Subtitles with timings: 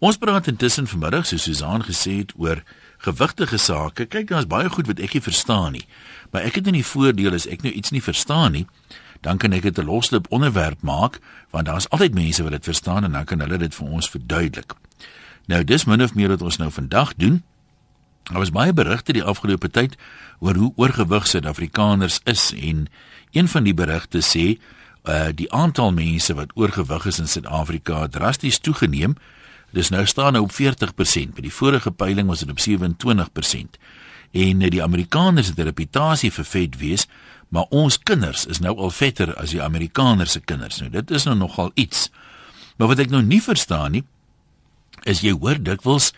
[0.00, 2.62] Ons praat intussen vanmiddag soos Susan gesê het oor
[3.04, 4.06] gewigtige sake.
[4.08, 5.82] Kyk, daar's baie goed wat ek nie verstaan nie.
[6.32, 8.64] Maar ek het in die voordeel as ek nou iets nie verstaan nie,
[9.20, 11.20] dan kan ek dit 'n loslip onderwerp maak
[11.52, 14.72] want daar's altyd mense wat dit verstaan en dan kan hulle dit vir ons verduidelik.
[15.46, 17.42] Nou dis min of meer wat ons nou vandag doen.
[18.24, 19.96] Daar was baie berigte die afgelope tyd
[20.38, 22.88] oor hoe oorgewig Suid-Afrikaners is en
[23.32, 24.58] een van die berigte sê
[25.04, 29.16] uh die aantal mense wat oorgewig is in Suid-Afrika drasties toegeneem.
[29.72, 31.34] Dis nou staan nou op 40%.
[31.34, 33.78] By die vorige peiling was dit op 27%.
[34.30, 37.06] En uh, die Amerikaners het 'n reputasie vir vet wees,
[37.48, 40.78] maar ons kinders is nou al vetter as die Amerikaners se kinders.
[40.80, 42.10] Nou dit is nou nogal iets.
[42.76, 44.04] Maar wat ek nou nie verstaan nie,
[45.02, 46.12] is jy hoor dikwels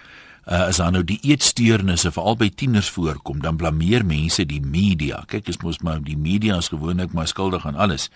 [0.46, 5.24] uh, as daar nou die eetsteurnisse veral by tieners voorkom, dan blameer mense die media.
[5.26, 8.10] Kyk, dis mos maar die media is gewoonlik maar skuldig aan alles.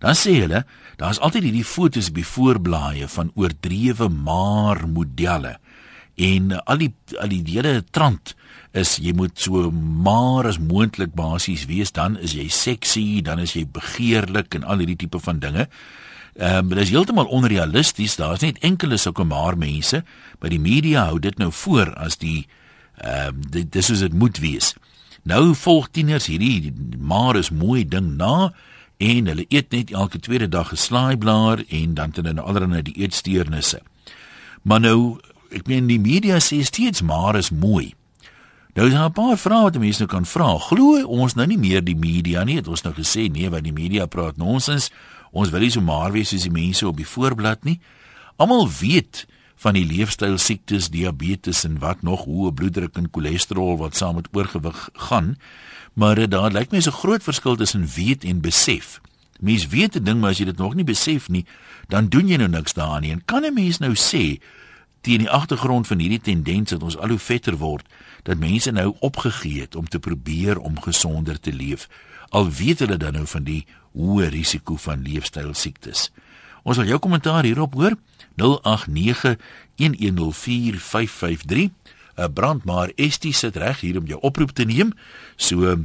[0.00, 0.64] Dan sê hulle,
[1.00, 5.58] daar's altyd hierdie fotos die voorblaaie van oordrewe maar modelle.
[6.20, 8.34] En al die al die hele trant
[8.76, 13.56] is jy moet so maar as moontlik basies wees, dan is jy seksie, dan is
[13.56, 15.68] jy begeerlik en al hierdie tipe van dinge.
[16.38, 18.16] Ehm um, dit is heeltemal onrealisties.
[18.16, 20.04] Daar's net enkele sulke maar mense,
[20.40, 22.46] maar die media hou dit nou voor as die
[23.00, 24.74] ehm um, dis is dit moet wees.
[25.22, 28.52] Nou volg tieners hierdie maar is mooi ding na
[29.00, 33.80] en hulle eet net elke tweede dag geslaaiblaar en dan het hulle allerlei die eetsteurnisse.
[34.62, 34.98] Maar nou,
[35.56, 37.94] ek meen die media sê steeds maar is mooi.
[38.76, 40.58] Nou is daar 'n paar vrae wat mense nou kan vra.
[40.58, 42.56] Glo ons nou nie meer die media nie?
[42.56, 44.90] Het ons nou gesê nee, wat die media praat nonsens.
[45.32, 47.80] Ons wil nie so maar wees soos die mense op die voorblad nie.
[48.36, 53.96] Almal weet van die leefstyl siektes, diabetes en wat nog, hoë bloeddruk en cholesterol wat
[53.96, 55.36] saam met oorgewig gaan.
[55.92, 59.00] Maar uh, daar lyk so 'n groot verskil tussen weet en besef.
[59.40, 61.46] Mens weet 'n ding, maar as jy dit nog nie besef nie,
[61.88, 63.10] dan doen jy nou niks daaraan nie.
[63.10, 64.40] En kan 'n mens nou sê
[65.00, 67.86] teen die agtergrond van hierdie tendens dat ons al hoe vetter word,
[68.22, 71.88] dat mense nou opgegee het om te probeer om gesonder te leef,
[72.28, 76.10] al weet hulle dan nou van die hoë risiko van leefstyl siektes.
[76.62, 77.96] Ons wil jou kommentaar hierop hoor.
[78.36, 79.36] 089
[79.76, 81.72] 1104553 'n
[82.16, 84.92] uh, brand maar Estie sit reg hier om jou oproep te neem.
[85.36, 85.76] So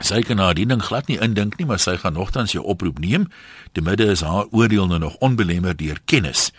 [0.00, 3.28] sy kan die ding glad nie indink nie, maar sy gaan nogtans jou oproep neem.
[3.72, 6.50] Te midde is haar oordeel nou nog onbelemmer deur kennis.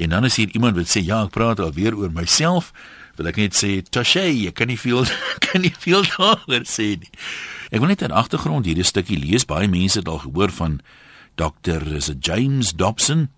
[0.00, 2.72] En dan is hier iemand wat sê ja, ek praat alweer oor myself.
[3.18, 5.04] Wil ek net sê Tasha, jy kan nie veel
[5.44, 7.12] kan nie veel daaroor sê nie.
[7.70, 9.46] Ek wil net 'n agtergrond hierdie stukkie lees.
[9.46, 10.80] Baie mense het al gehoor van
[11.36, 11.84] Dr.
[11.94, 13.28] is it James Dobson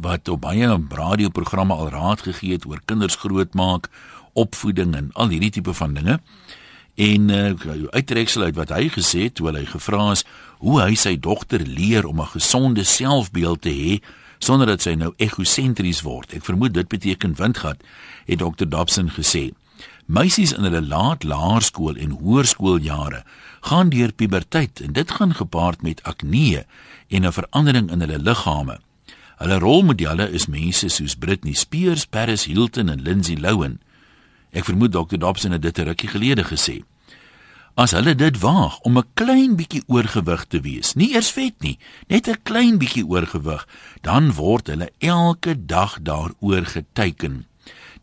[0.00, 3.88] wat op baie radioprogramme al raad gegee het oor kinders grootmaak,
[4.32, 6.20] opvoeding en al hierdie tipe van dinge.
[6.94, 7.52] En uh,
[7.90, 10.24] uitreksel uit wat hy gesê het toe hy gevra is
[10.58, 14.02] hoe hy sy dogter leer om 'n gesonde selfbeeld te hê
[14.38, 16.32] sonder dat sy nou egosentries word.
[16.32, 17.82] Ek vermoed dit beteken windgat,
[18.26, 18.68] het Dr.
[18.68, 19.52] Dobson gesê.
[20.06, 23.22] Meisies in hulle laat laerskool en hoërskooljare
[23.64, 26.66] gaan deur puberteit en dit gaan gepaard met akne
[27.08, 28.78] en 'n verandering in hulle liggame.
[29.42, 33.80] Hulle rolmodelle is mense soos Britney Spears, Paris Hilton en Lindsay Lohan.
[34.54, 35.18] Ek vermoed Dr.
[35.18, 36.82] Dobson het dit 'n rukkie gelede gesê.
[37.74, 41.78] As hulle dit waag om 'n klein bietjie oorgewig te wees, nie eers vet nie,
[42.08, 43.66] net 'n klein bietjie oorgewig,
[44.02, 47.46] dan word hulle elke dag daaroor geteken.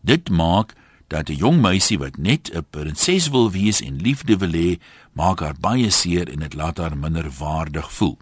[0.02, 0.74] Dit maak
[1.08, 4.80] dat 'n jong meisie wat net 'n prinses wil wees en liefde wil hê,
[5.14, 8.18] maak haar baie seer en dit laat haar minder waardig voel.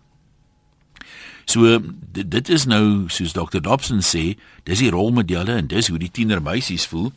[1.50, 1.80] So
[2.14, 3.58] dit, dit is nou soos Dr.
[3.66, 4.36] Dobson sê,
[4.70, 7.10] dis die rolmodelle en dis hoe die tiener meisies voel,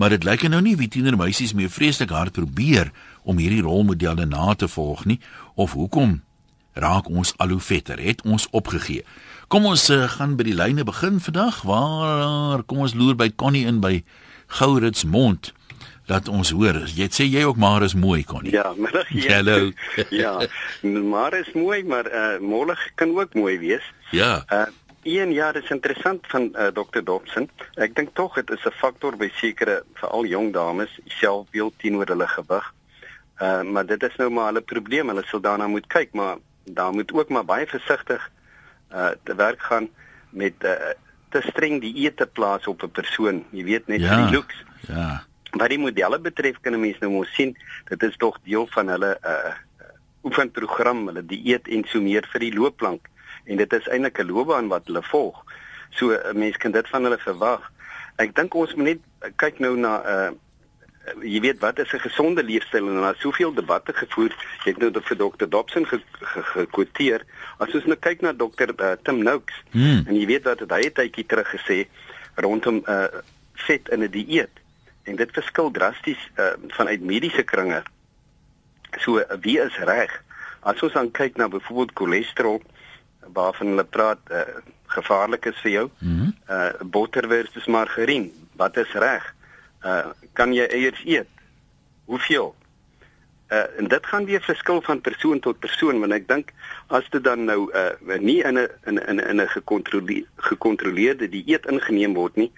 [0.00, 2.88] maar dit lyk nou nie wie tiener meisies meer vreeslik hard probeer
[3.28, 5.18] om hierdie rolmodelle na te volg nie
[5.60, 6.22] of hoekom
[6.80, 9.04] raak ons al hoe vetter het ons opgegee.
[9.52, 11.60] Kom ons uh, gaan by die lyne begin vandag.
[11.68, 14.00] Waar kom ons loer by Connie in by
[14.56, 15.52] Gourits Mond
[16.06, 16.82] dat ons hoor.
[16.92, 18.52] Jy sê jy ook maar is mooi Connie.
[18.52, 19.08] Ja, middag.
[19.08, 19.34] Ja.
[19.38, 19.72] Hallo.
[20.22, 20.46] ja,
[20.82, 23.92] maar is mooi, maar uh mollig kan ook mooi wees.
[24.10, 24.44] Ja.
[24.52, 24.66] Uh
[25.04, 27.02] een ja, dit is interessant van uh, Dr.
[27.04, 27.50] Dobson.
[27.76, 32.28] Ek dink tog dit is 'n faktor by sekere veral jong dames selfbeeld teenoor hulle
[32.28, 32.72] gewig.
[33.40, 35.08] Uh maar dit is nou maar hulle probleem.
[35.08, 38.30] Hulle sal daarna moet kyk, maar daar moet ook maar baie versigtig
[38.92, 39.88] uh te werk gaan
[40.30, 40.92] met uh
[41.28, 43.44] te streng die eete plaas op 'n persoon.
[43.50, 44.24] Jy weet net ja.
[44.24, 44.56] die looks.
[44.88, 45.24] Ja.
[45.54, 47.56] Wat die modelle betref kan 'n mens nou mos sien,
[47.88, 49.54] dit is tog deel van hulle uh
[50.24, 53.10] oefenprogram, hulle dieet en so meer vir die loopplank
[53.44, 55.44] en dit is eintlik 'n loopbaan wat hulle volg.
[55.90, 57.70] So 'n mens kan dit van hulle verwag.
[58.16, 59.00] Ek dink ons moet net
[59.36, 60.32] kyk nou na uh
[61.20, 64.32] jy weet wat is 'n gesonde leefstyl en daar soveel debatte gevoer.
[64.64, 65.48] Jy het nou vir Dr.
[65.48, 65.86] Dobson
[66.20, 67.24] gekwoteer.
[67.58, 68.72] As ons nou kyk na Dr.
[68.78, 70.04] Uh, Tim Noakes hmm.
[70.08, 71.86] en jy weet wat het hy tydjie terug gesê
[72.34, 73.06] rondom uh
[73.54, 74.63] vet in 'n die dieet
[75.04, 77.82] en dit verskil drasties uh vanuit mediese kringe.
[79.02, 80.22] So wie is reg?
[80.60, 82.62] As ons dan kyk na byvoorbeeld cholesterol
[83.32, 84.46] waarvan hulle praat uh
[84.94, 85.86] gevaarlik is vir jou.
[85.98, 86.34] Mm -hmm.
[86.48, 89.34] Uh botter versus margarien, wat is reg?
[89.84, 91.28] Uh kan jy eiers eet?
[92.04, 92.54] Hoeveel?
[93.52, 96.52] Uh, en dit gaan weer verskil van persoon tot persoon want ek dink
[96.88, 101.66] as dit dan nou uh, nie in 'n in 'n in 'n gekontroleerde gekontroleerde dieet
[101.66, 102.52] ingeneem word nie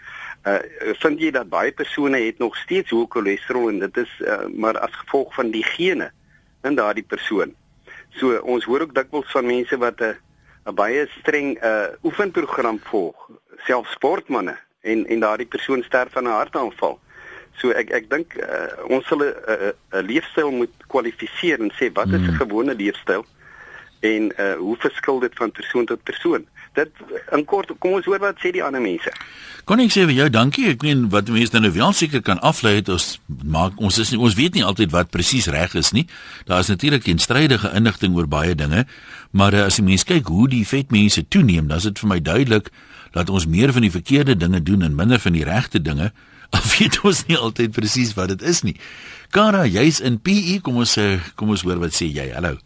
[0.47, 4.47] uh, vind jy dat baie persone het nog steeds hoë cholesterol en dit is uh,
[4.55, 6.11] maar as gevolg van die gene
[6.67, 7.55] in daardie persoon.
[8.19, 10.15] So ons hoor ook dikwels van mense wat 'n
[10.67, 13.31] 'n baie streng uh, oefenprogram volg,
[13.67, 16.99] selfs sportmense en en daardie persoon sterf aan 'n hartaanval.
[17.61, 19.32] So ek ek dink uh, ons sal 'n
[19.93, 22.41] 'n leefstyl moet kwalifiseer en sê wat is 'n hmm.
[22.43, 23.25] gewone leefstyl
[24.00, 26.44] en uh, hoe verskil dit van persoon tot persoon?
[26.76, 26.93] Dit
[27.32, 29.12] in kort kom ons hoor wat sê die ander mense.
[29.64, 30.69] Kon ek sê vir jou dankie.
[30.75, 34.20] Ek meen wat mense nou wel seker kan aflei het ons maak ons is nie,
[34.20, 36.05] ons weet nie altyd wat presies reg is nie.
[36.44, 38.85] Daar is natuurlik teenstrydige inligting oor baie dinge,
[39.31, 42.20] maar uh, as jy mens kyk hoe die vetmense toeneem, dan is dit vir my
[42.20, 42.70] duidelik
[43.17, 46.12] dat ons meer van die verkeerde dinge doen en minder van die regte dinge.
[46.57, 48.77] Al weet ons nie altyd presies wat dit is nie.
[49.35, 52.31] Kara, jy's in PE, kom ons sê, kom ons hoor wat sê jy.
[52.35, 52.57] Hallo.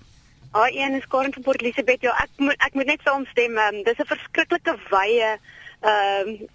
[0.52, 2.00] Ah, een is Karen van Port Elizabeth.
[2.02, 3.58] Ja, ek moet ek moet net saamstem.
[3.58, 5.38] Um, dis 'n verskriklike wye
[5.80, 6.48] ehm um,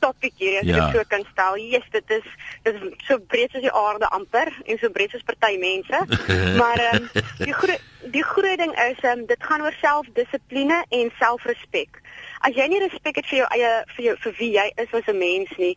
[0.00, 0.86] topik hier as ja.
[0.88, 1.56] ek so kan stel.
[1.60, 2.26] Jesus, dit is
[2.62, 5.98] dit is so breed as die aarde amper en so breed as party mense.
[6.60, 7.82] maar ehm um, die groot
[8.16, 12.00] die groot ding is ehm um, dit gaan oor selfdissipline en selfrespek
[12.40, 15.08] as jy nie respek het vir jou eie vir jou vir wie jy is as
[15.12, 15.76] 'n mens nie,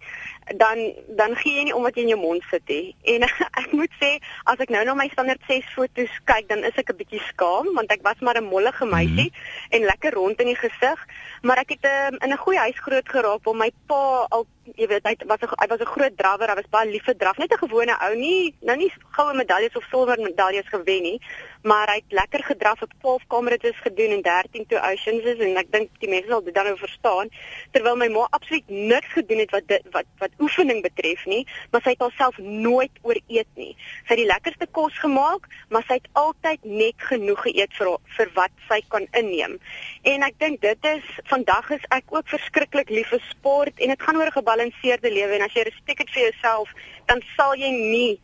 [0.57, 2.95] dan dan gee jy nie om wat jy in jou mond sit nie.
[3.16, 3.28] En
[3.63, 4.18] ek moet sê,
[4.50, 7.74] as ek nou na my standaard 6 foto's kyk, dan is ek 'n bietjie skaam
[7.75, 9.75] want ek was maar 'n mollige meisie mm -hmm.
[9.75, 11.00] en lekker rond in die gesig,
[11.42, 14.48] maar ek het um, in 'n goeie huis groot geraak waar my pa al
[14.78, 17.18] jy weet hy was 'n hy was 'n groot drawer, hy was baie lief vir
[17.18, 21.19] draf, net 'n gewone ou nie nou nie goue medaljes of silwer medaljes gewen nie,
[21.63, 25.57] maar hy het lekker gedraf op 12 kamerates gedoen en 13 toe oceans is en
[25.57, 27.30] ek dink die mense sal dit dan nou verstaan
[27.72, 31.81] terwyl my ma absoluut niks gedoen het wat dit, wat wat oefening betref nie, maar
[31.83, 33.74] sy het alself nooit ooreet nie.
[34.06, 38.31] Sy het die lekkerste kos gemaak, maar sy het altyd net genoeg geëet vir vir
[38.38, 39.57] wat sy kan inneem.
[40.03, 44.01] En ek dink dit is vandag is ek ook verskriklik lief vir sport en dit
[44.01, 46.69] gaan oor 'n gebalanseerde lewe en as jy respek het vir jouself,
[47.06, 48.19] dan sal jy nie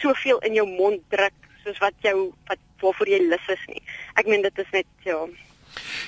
[0.00, 1.34] soveel in jou mond druk
[1.64, 3.82] soos wat jou wat waarvoor jy lus is nie.
[4.14, 5.26] Ek meen dit is net ja.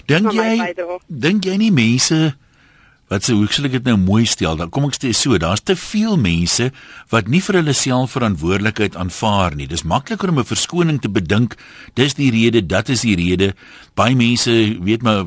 [0.07, 0.75] Dink jy
[1.09, 2.37] dink jy nie mense
[3.09, 4.57] wat se hoe sal ek dit nou mooi stel?
[4.57, 6.71] Dan kom ek sê so, daar's te veel mense
[7.13, 9.69] wat nie vir hulle self verantwoordelikheid aanvaar nie.
[9.69, 11.57] Dis makliker om 'n verskoning te bedink.
[11.95, 13.55] Dis die rede, dat is die rede.
[13.95, 15.25] Baie mense weet maar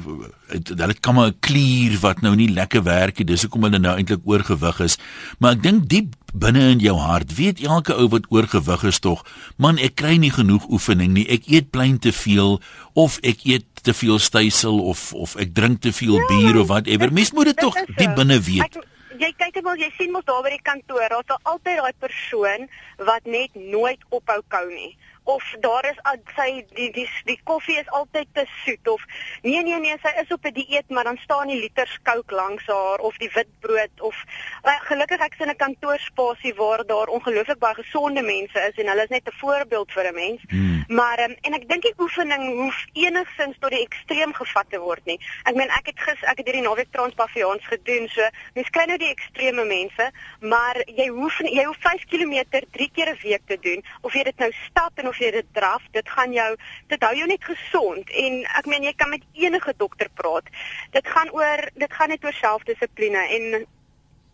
[0.51, 3.25] hulle kan maar 'n klier wat nou nie lekker werk nie.
[3.25, 4.97] Dis hoekom hulle nou eintlik oorgewig is.
[5.39, 9.25] Maar ek dink diep binne in jou hart weet elke ou wat oorgewig is tog,
[9.57, 11.27] man, ek kry nie genoeg oefening nie.
[11.27, 12.61] Ek eet plein te veel
[12.93, 16.67] of ek eet te veel stysel of of ek drink te veel ja, bier of
[16.67, 17.11] whatever.
[17.11, 18.63] Mens moet dit tog diep binne weet.
[18.63, 18.87] Ek,
[19.19, 22.67] jy kyk net maar jy sien mos daar by die kantoor, daar's altyd daai persoon
[22.97, 25.99] wat net nooit ophou kou nie of daar is
[26.35, 29.03] sy die die die koffie is altyd te soet of
[29.41, 32.31] nee nee nee sy is op 'n die dieet maar dan staan die liters kook
[32.31, 34.15] langs haar of die witbrood of
[34.63, 38.87] uh, gelukkig ek is in 'n kantoorspasie waar daar ongelooflik baie gesonde mense is en
[38.87, 40.83] hulle is net 'n voorbeeld vir 'n mens hmm.
[40.87, 45.05] maar um, en ek dink die oefening hoef enigsins tot die ekstreem gevat te word
[45.05, 48.21] nie ek meen ek het gis ek het hierdie naweek transpavians gedoen so
[48.53, 53.09] mens kry nou die ekstreme mense maar jy hoef jy hoef 5 km 3 keer
[53.13, 56.15] 'n week te doen of jy dit nou stap en of jy dit draf, dit
[56.15, 56.49] gaan jou
[56.93, 60.47] dit hou jou net gesond en ek meen jy kan met enige dokter praat.
[60.95, 63.63] Dit gaan oor dit gaan net oor selfdissipline en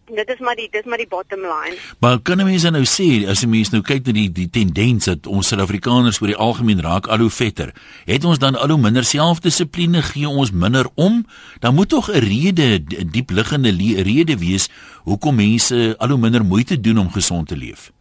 [0.08, 1.76] dit is maar die dis maar die bottom line.
[2.00, 5.28] Maar kan mense nou sê as jy mens nou kyk na die die tendens dat
[5.28, 7.74] ons Suid-Afrikaners oor die algemeen raak al hoe vetter.
[8.08, 11.26] Het ons dan al hoe minder selfdissipline, gee ons minder om?
[11.60, 13.72] Dan moet tog 'n rede, diep liggende
[14.04, 14.70] rede wees
[15.04, 17.92] hoekom mense al hoe minder moeite doen om gesond te leef.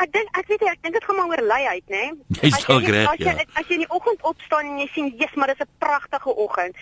[0.00, 2.02] Ek dink ek weet jy, ek dink dit gaan maar oor luiheid, né?
[2.12, 2.40] Nee?
[2.40, 3.36] Jy as jy, ja.
[3.60, 6.76] as jy in die oggend opstaan en jy sien, "Jesus, maar dis 'n pragtige oggend."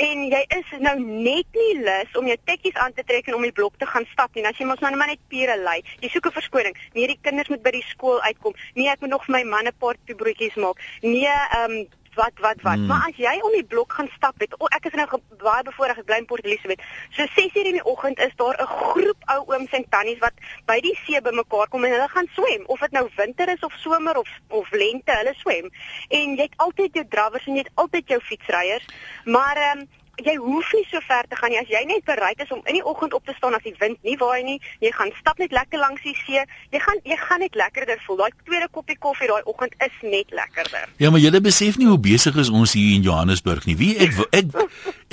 [0.00, 3.42] En jy is nou net nie lus om jou tekkies aan te trek en om
[3.42, 4.46] die blok te gaan stap nie.
[4.48, 5.82] As jy mos nou net pure lui.
[6.00, 6.76] Jy soek 'n verskoning.
[6.94, 8.54] Nee, die kinders moet by die skool uitkom.
[8.74, 10.78] Nee, ek moet nog vir my man 'n paar toebroodjies maak.
[11.02, 12.74] Nee, ehm um, wat wat wat.
[12.74, 12.86] Hmm.
[12.86, 15.06] Maar as jy om die blok gaan stap het, oh, ek is nou
[15.42, 16.82] baie bevoorreg ek bly in Port Elizabeth.
[17.16, 20.34] So 6:00 in die oggend is daar 'n groep ou ooms en tannies wat
[20.66, 22.66] by die see bymekaar kom en hulle gaan swem.
[22.66, 25.70] Of dit nou winter is of somer of of lente, hulle swem.
[26.08, 28.86] En jy het altyd jou drawers en jy het altyd jou fietsryers.
[29.24, 29.88] Maar ehm um,
[30.24, 32.78] jy hoef nie so ver te gaan nie as jy net bereid is om in
[32.78, 34.58] die oggend op te staan as die wind nie waai nie.
[34.84, 36.42] Jy gaan stap net lekker langs die see.
[36.74, 38.20] Jy gaan jy gaan net lekkerder voel.
[38.22, 40.88] Daai tweede koppie koffie daai oggend is net lekkerder.
[41.02, 43.78] Ja, maar jy besef nie hoe besig is ons hier in Johannesburg nie.
[43.80, 44.54] Wie ek ek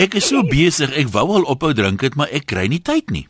[0.08, 0.94] ek is so besig.
[0.98, 3.28] Ek wou al ophou drink het, maar ek kry nie tyd nie.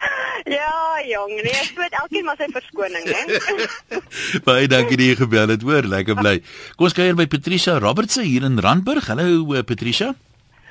[0.50, 3.98] Ja, jong, nee, ek moet elkeen maar sy verskoning, hè.
[4.46, 6.38] Baie dankie dat jy gebel het, hoor, lekker bly.
[6.78, 9.10] Kom ons kuier by Patricia Robertse hier in Randburg.
[9.12, 10.14] Hallo uh, Patricia.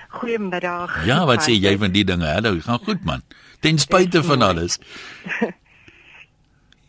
[0.10, 1.06] Goeiemiddag.
[1.06, 2.26] Ja, wat sê jy van die dinge?
[2.26, 3.22] Hallo, gaan goed man.
[3.62, 4.80] Ten spyte van alles.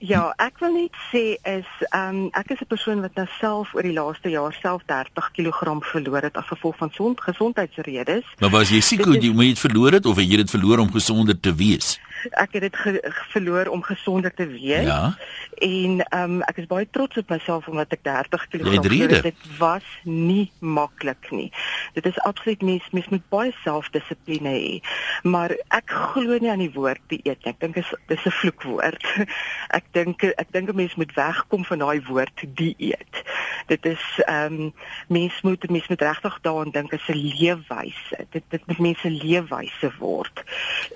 [0.00, 3.74] Ja, ek wil net sê is ehm um, ek is 'n persoon wat nou self
[3.76, 8.24] oor die laaste jaar self 30 kg verloor het as gevolg van son gesondheidsredes.
[8.40, 10.92] Maar was jy siek hoe jy het verloor het of het jy dit verloor om
[10.92, 12.00] gesonder te wees?
[12.30, 14.86] Ek het dit ge verloor om gesonder te wees.
[14.86, 15.16] Ja.
[15.60, 19.22] En ehm um, ek is baie trots op myself omdat ek 30 kg verloor.
[19.22, 21.52] Dit was nie maklik nie.
[21.92, 24.80] Dit is absoluut mens mens moet baie selfdissipline hê.
[25.22, 27.52] Maar ek glo nie aan die woord dieet nie.
[27.52, 29.04] Ek dink is dis 'n vloekwoord.
[29.78, 33.24] ek dink ek dink 'n mens moet wegkom van daai woord dieet.
[33.66, 34.72] Dit is ehm um,
[35.08, 38.26] mens moet mens moet regtig daaraan dink as 'n leefwyse.
[38.30, 40.42] Dit dit moet mense leefwyse word.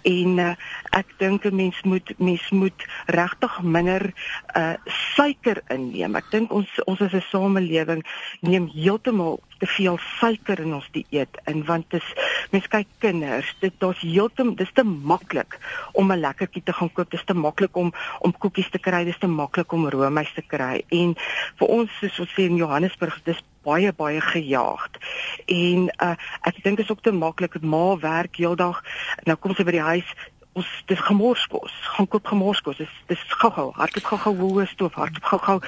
[0.03, 0.55] En uh,
[0.91, 4.13] ek dink 'n mens moet mens moet regtig minder
[4.57, 4.75] uh
[5.15, 6.17] suiker inneem.
[6.17, 8.05] Ek dink ons ons as 'n samelewing
[8.41, 12.03] neem heeltemal te veel suiker in ons dieet in want dit
[12.51, 15.59] mens kyk kinders, dit daar's heeltemal dis te maklik
[15.93, 17.11] om 'n lekkertjie te gaan koop.
[17.11, 20.85] Dis te maklik om om koekies te kry, dis te maklik om roomys te kry.
[20.89, 21.15] En
[21.59, 24.99] vir ons soos ons sê in Johannesburg, dis baie baie gejaagd.
[25.47, 27.61] En uh ek dink dit is ook te maklik.
[27.63, 28.83] Ma werk heeldag.
[29.25, 30.15] Nou kom sy by die huis,
[30.59, 31.73] ons dis gemorskos.
[31.95, 32.79] Gaan koop gemorskos.
[32.79, 33.73] Dis dis gou-gou.
[33.77, 35.59] Hardloop gou-gou woes toe, hardloop gou-gou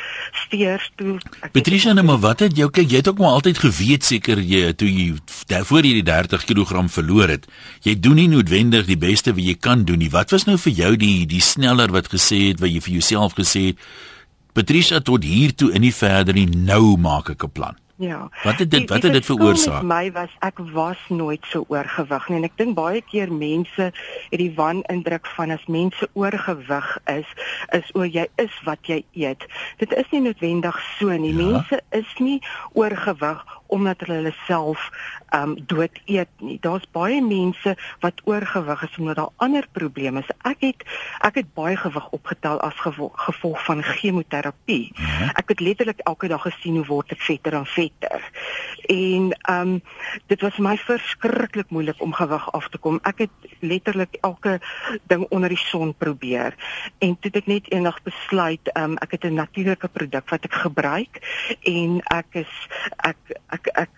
[0.45, 1.17] steers toe.
[1.53, 4.73] Patricia, nou maar wat het jou kyk, jy het ook maar altyd geweet seker jy
[4.79, 7.49] toe jy voor jy die 30 kg verloor het.
[7.87, 10.13] Jy doen nie noodwendig die beste wat jy kan doen nie.
[10.13, 13.35] Wat was nou vir jou die die sneller wat gesê het wat jy vir jouself
[13.39, 13.89] gesê het?
[14.57, 17.77] Patricia tot hier toe in die verder nie nou maak ek 'n plan.
[17.97, 18.29] Ja.
[18.43, 19.81] Wat het dit wat het dit veroorsaak?
[19.81, 23.89] Vir my was ek was nooit so oorgewig nie en ek dink baie keer mense
[24.29, 27.31] het die wan indruk van as mense oorgewig is,
[27.73, 29.49] is o jy is wat jy eet.
[29.81, 31.33] Dit is nie noodwendig so nie.
[31.33, 31.41] Ja.
[31.41, 32.43] Mense is nie
[32.77, 34.91] oorgewig omdat hulle hulle self
[35.35, 36.59] um dood eet nie.
[36.61, 40.31] Daar's baie mense wat oorgewig is omdat daar ander probleme is.
[40.43, 40.85] Ek het
[41.27, 44.93] ek het baie gewig opgetel as gevolg, gevolg van chemoterapie.
[44.95, 45.31] Ja.
[45.35, 48.23] Ek het letterlik elke dag gesien hoe word ek vetter en vetter.
[48.87, 49.75] En um
[50.27, 53.01] dit was vir my verskriklik moeilik om gewig af te kom.
[53.03, 54.59] Ek het letterlik elke
[55.11, 56.55] ding onder die son probeer.
[56.99, 60.55] En toe het ek net eendag besluit um ek het 'n natuurlike produk wat ek
[60.55, 61.21] gebruik
[61.63, 62.55] en ek is
[62.97, 63.17] ek
[63.49, 63.91] ek ek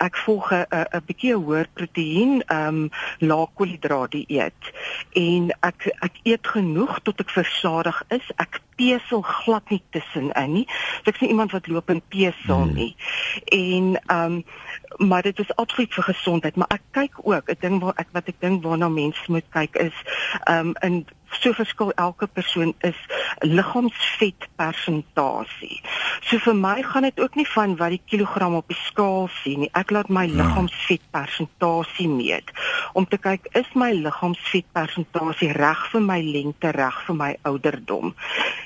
[0.00, 4.72] ek volg 'n 'n bietjie hoër proteïen ehm um, lae koolhidraat dieet
[5.12, 8.26] en ek ek eet genoeg tot ek versadig is.
[8.36, 10.66] Ek pesel glad nie tussenin nie.
[11.02, 12.74] So ek sien iemand wat loop en pesel hmm.
[12.74, 12.96] nie.
[13.44, 14.44] En ehm um,
[14.98, 18.28] maar dit is absoluut vir gesondheid, maar ek kyk ook 'n ding waar ek wat
[18.28, 19.96] ek dink waarna mense moet kyk is
[20.44, 21.06] ehm um, in
[21.38, 22.98] so verskil elke persoon is
[23.46, 25.80] liggaamsvet persentasie.
[26.26, 29.64] So vir my gaan dit ook nie van wat die kilogram op die skaal sien
[29.64, 29.70] nie.
[29.78, 30.34] Ek laat my ja.
[30.42, 32.52] liggaamsvet persentasie meet
[32.98, 38.14] om te kyk is my liggaamsvet persentasie reg vir my lengte, reg vir my ouderdom.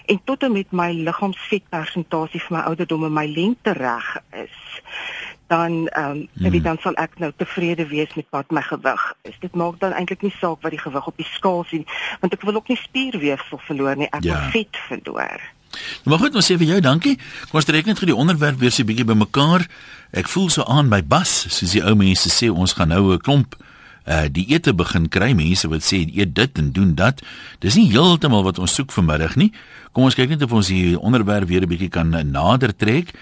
[0.09, 4.57] En tot en met my liggaamsvet persentasie vir my ouderdom en my lengte reg is
[5.55, 6.63] dan ehm um, hmm.
[6.63, 9.37] dan sal ek nou tevrede wees met wat my gewig is.
[9.41, 11.85] Dit maak dan eintlik nie saak wat die gewig op die skaal sien,
[12.21, 14.39] want ek wil ook nie spierweefsel verloor nie, ek ja.
[14.39, 15.45] wil vet verloor.
[15.75, 17.15] Nou maar goed, ons sê vir jou dankie.
[17.51, 19.67] Kom ons trek net vir die onderwerp weer so 'n bietjie bymekaar.
[20.13, 23.23] Ek voel so aan by bas, soos die ou mense sê, ons gaan nou 'n
[23.23, 23.55] klomp
[24.07, 25.33] uh die ete begin kry.
[25.33, 27.23] Mense wat sê eet dit en doen dat.
[27.59, 29.53] Dis nie heeltemal wat ons soek vanmiddag nie.
[29.93, 33.15] Kom ons kyk net of ons die onderwerp weer 'n bietjie kan nader trek.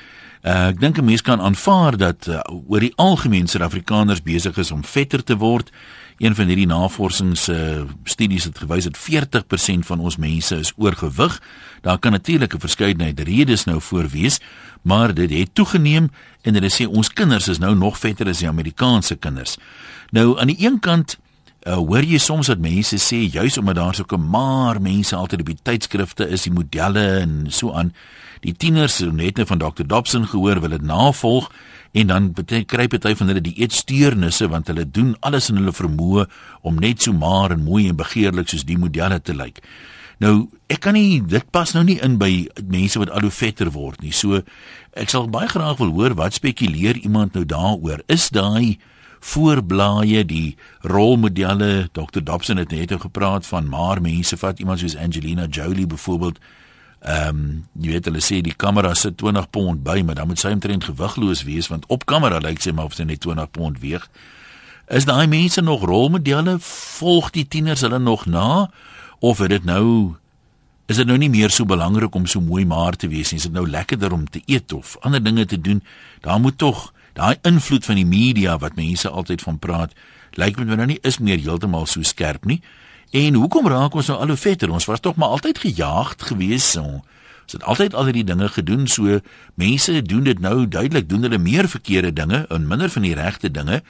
[0.42, 4.70] Uh, ek dink 'n mens kan aanvaar dat uh, oor die algemeen Suid-Afrikaners besig is
[4.70, 5.70] om vetter te word.
[6.18, 11.42] Een van hierdie navorsings uh, studies het gewys dat 40% van ons mense is oorgewig.
[11.80, 14.40] Daar kan natuurlik 'n verskeidenheid redes nou voor wees,
[14.82, 16.10] maar dit het toegeneem
[16.42, 19.56] en hulle sê ons kinders is nou nog vetter as die Amerikaanse kinders.
[20.10, 21.18] Nou aan die een kant
[21.62, 25.40] uh, hoor jy soms dat mense sê juis omdat daar so 'n maar mense altyd
[25.40, 27.94] op die tydskrifte is, die modelle en so aan
[28.42, 29.86] Die tieners net nou van Dr.
[29.86, 31.46] Dobson gehoor, wil dit navolg
[31.92, 32.30] en dan
[32.66, 36.24] kry party van hulle die eetsteurnisse want hulle doen alles in hulle vermoë
[36.66, 39.60] om net so maar en mooi en begeerlik soos die modelle te lyk.
[40.22, 43.70] Nou, ek kan nie dit pas nou nie in by mense wat al hoe vetter
[43.74, 44.14] word nie.
[44.14, 44.40] So
[44.98, 48.02] ek sal baie graag wil hoor wat spekuleer iemand nou daaroor.
[48.10, 48.78] Is daai
[49.22, 51.88] voorblaaie, die rolmodelle.
[51.94, 52.22] Dr.
[52.22, 56.42] Dobson het net gepraat van maar mense vat iemand soos Angelina Jolie byvoorbeeld.
[57.02, 57.46] Ehm um,
[57.82, 60.84] jy weet hulle sê die kamera sit 20 pond by, maar dan moet sy omtrent
[60.86, 64.06] gewigloos wees want op kamera lyk sy maar of sy net 20 pond weeg.
[64.86, 66.58] Is daai mense nog rolmodelle?
[66.62, 68.70] Volg die tieners hulle nog na
[69.18, 70.14] of het dit nou
[70.86, 73.40] is dit nou nie meer so belangrik om so mooi maar te wees nie.
[73.40, 75.82] Is dit nou lekkerder om te eet of ander dinge te doen?
[76.20, 79.94] Daar moet tog daai invloed van die media wat mense altyd van praat,
[80.38, 82.60] lyk met my nou nie is meer heeltemal so skerp nie.
[83.12, 84.70] En hoekom raak ons nou al hoe vetter?
[84.72, 86.70] Ons was tog maar altyd gejaagd gewees.
[86.80, 89.18] Ons het altyd al hierdie dinge gedoen so.
[89.60, 93.50] Mense doen dit nou duidelik doen hulle meer verkeerde dinge en minder van die regte
[93.50, 93.82] dinge.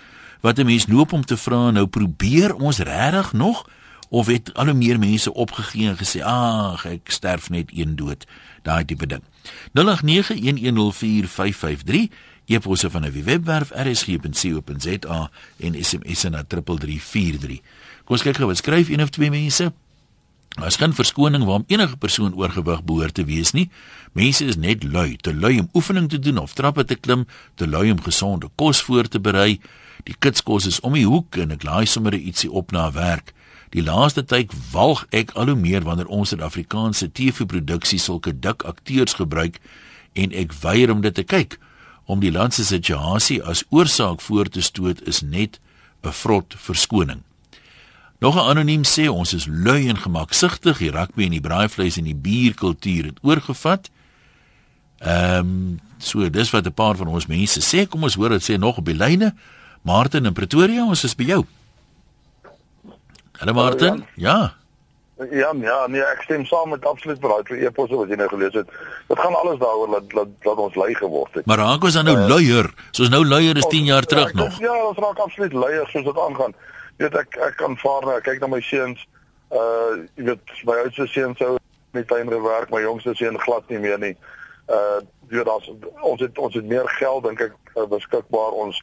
[0.43, 3.63] Wat 'n mens loop om te vra nou probeer ons regtig nog
[4.13, 8.27] of het al hoe meer mense opgegee en gesê ag ek sterf net een dood
[8.63, 9.23] daai tipe ding
[9.73, 9.81] 0891104553
[12.45, 17.61] eposse van 'n webwerf rsg.co.za en sms na 3343
[18.05, 19.73] kom ons kyk gou wat skryf een of twee mense
[20.53, 23.71] Daar is geen verskoning waarom enige persoon oorgewig behoort te wees nie.
[24.13, 27.69] Mense is net lui, te lui om oefening te doen of trappe te klim, te
[27.69, 29.61] lui om gesonde kos voor te berei.
[30.05, 33.33] Die kitskos is om die hoek en ek laai sommer ietsie op na werk.
[33.73, 39.17] Die laaste tyd walg ek al hoe meer wanneer ons Suid-Afrikaanse TV-produksie sulke dik akteurs
[39.17, 39.57] gebruik
[40.13, 41.57] en ek weier om dit te kyk.
[42.05, 45.61] Om die land se situasie as oorsaak voor te stoot is net
[46.05, 47.23] 'n vrot verskoning.
[48.23, 52.05] Nog 'n anoniem sê ons is lui en gemaksigtig, die rugby en die braaivleis en
[52.05, 53.91] die bierkultuur het oorgevat.
[54.99, 57.89] Ehm um, so dis wat 'n paar van ons mense sê.
[57.89, 59.35] Kom ons hoor dit sê nog op die lyne.
[59.83, 61.45] Martin in Pretoria, ons is by jou.
[63.33, 64.05] Hallo Martin.
[64.15, 64.55] Ja.
[65.31, 68.55] Ja, ja, nee, ek stem saam met absoluut braai vir eposse wat jy nou gelees
[68.55, 68.69] het.
[69.09, 71.47] Dit gaan alles daaroor dat dat dat ons lui geword het.
[71.47, 72.75] Maar raak ons dan nou uh, luier?
[72.91, 74.61] Soos nou luier is 10 jaar terug ja, nog.
[74.61, 76.55] Ja, ons raak absoluut luier soos dit aangaan.
[77.03, 79.01] Weet ek ek kan vaar nou, kyk na my seuns.
[79.51, 81.57] Uh jy weet my oudste seun sou
[81.97, 84.13] met tuinre werk, my jongste seun glad nie meer nie.
[84.71, 85.01] Uh
[85.33, 88.79] jy weet ons het ons het meer geld dink ek uh, beskikbaar ons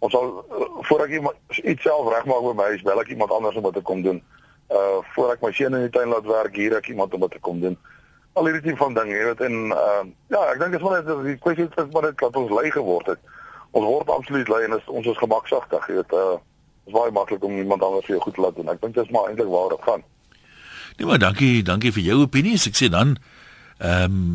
[0.00, 1.12] ons sal uh, voor ek
[1.60, 4.24] iets self regmaak met my huis, bel ek iemand anders om dit te kom doen.
[4.72, 7.36] Uh voor ek my seun in die tuin laat werk, hier ek iemand om dit
[7.36, 7.76] te kom doen.
[8.40, 11.02] Al hierdie tipe van dinge, jy weet en uh ja, ek dink dit is maar
[11.02, 13.34] net die kwessie is maar net dat ons lui geword het.
[13.76, 16.38] Ons word absoluut lui en is, ons is gemaksagtig, jy weet uh
[16.90, 18.70] is baie maklik om iemand anders vir jou goed te laat doen.
[18.74, 20.04] Ek dink dit is maar eintlik waar dit gaan.
[20.98, 22.58] Nee maar dankie, dankie vir jou opinie.
[22.58, 23.18] Ek sê dan
[23.78, 24.30] ehm um,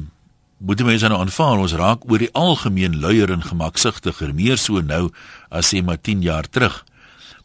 [0.65, 4.79] moet die mense nou aanvaar ons raak oor die algemeen luier en gemaksigtiger meer so
[4.81, 5.09] nou
[5.51, 6.79] as sê maar 10 jaar terug.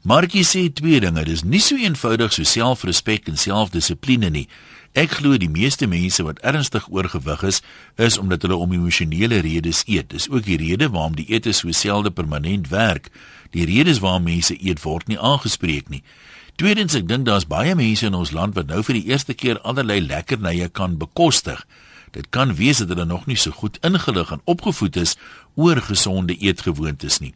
[0.07, 4.47] Markie sê twee dinge, dis nie so eenvoudig so selfrespek en selfdissipline nie.
[4.93, 7.61] Ek glo die meeste mense wat ernstig oorgewig is,
[7.95, 10.09] is omdat hulle om emosionele redes eet.
[10.11, 13.07] Dis ook die rede waarom die ete so selde permanent werk.
[13.55, 16.03] Die redes waarom mense eet word nie aangespreek nie.
[16.59, 19.63] Tweedens, ek dink daar's baie mense in ons land wat nou vir die eerste keer
[19.63, 21.63] allerlei lekkernye kan bekostig.
[22.11, 25.15] Dit kan wees dat hulle nog nie so goed ingelig en opgevoed is
[25.55, 27.35] oor gesonde eetgewoontes nie.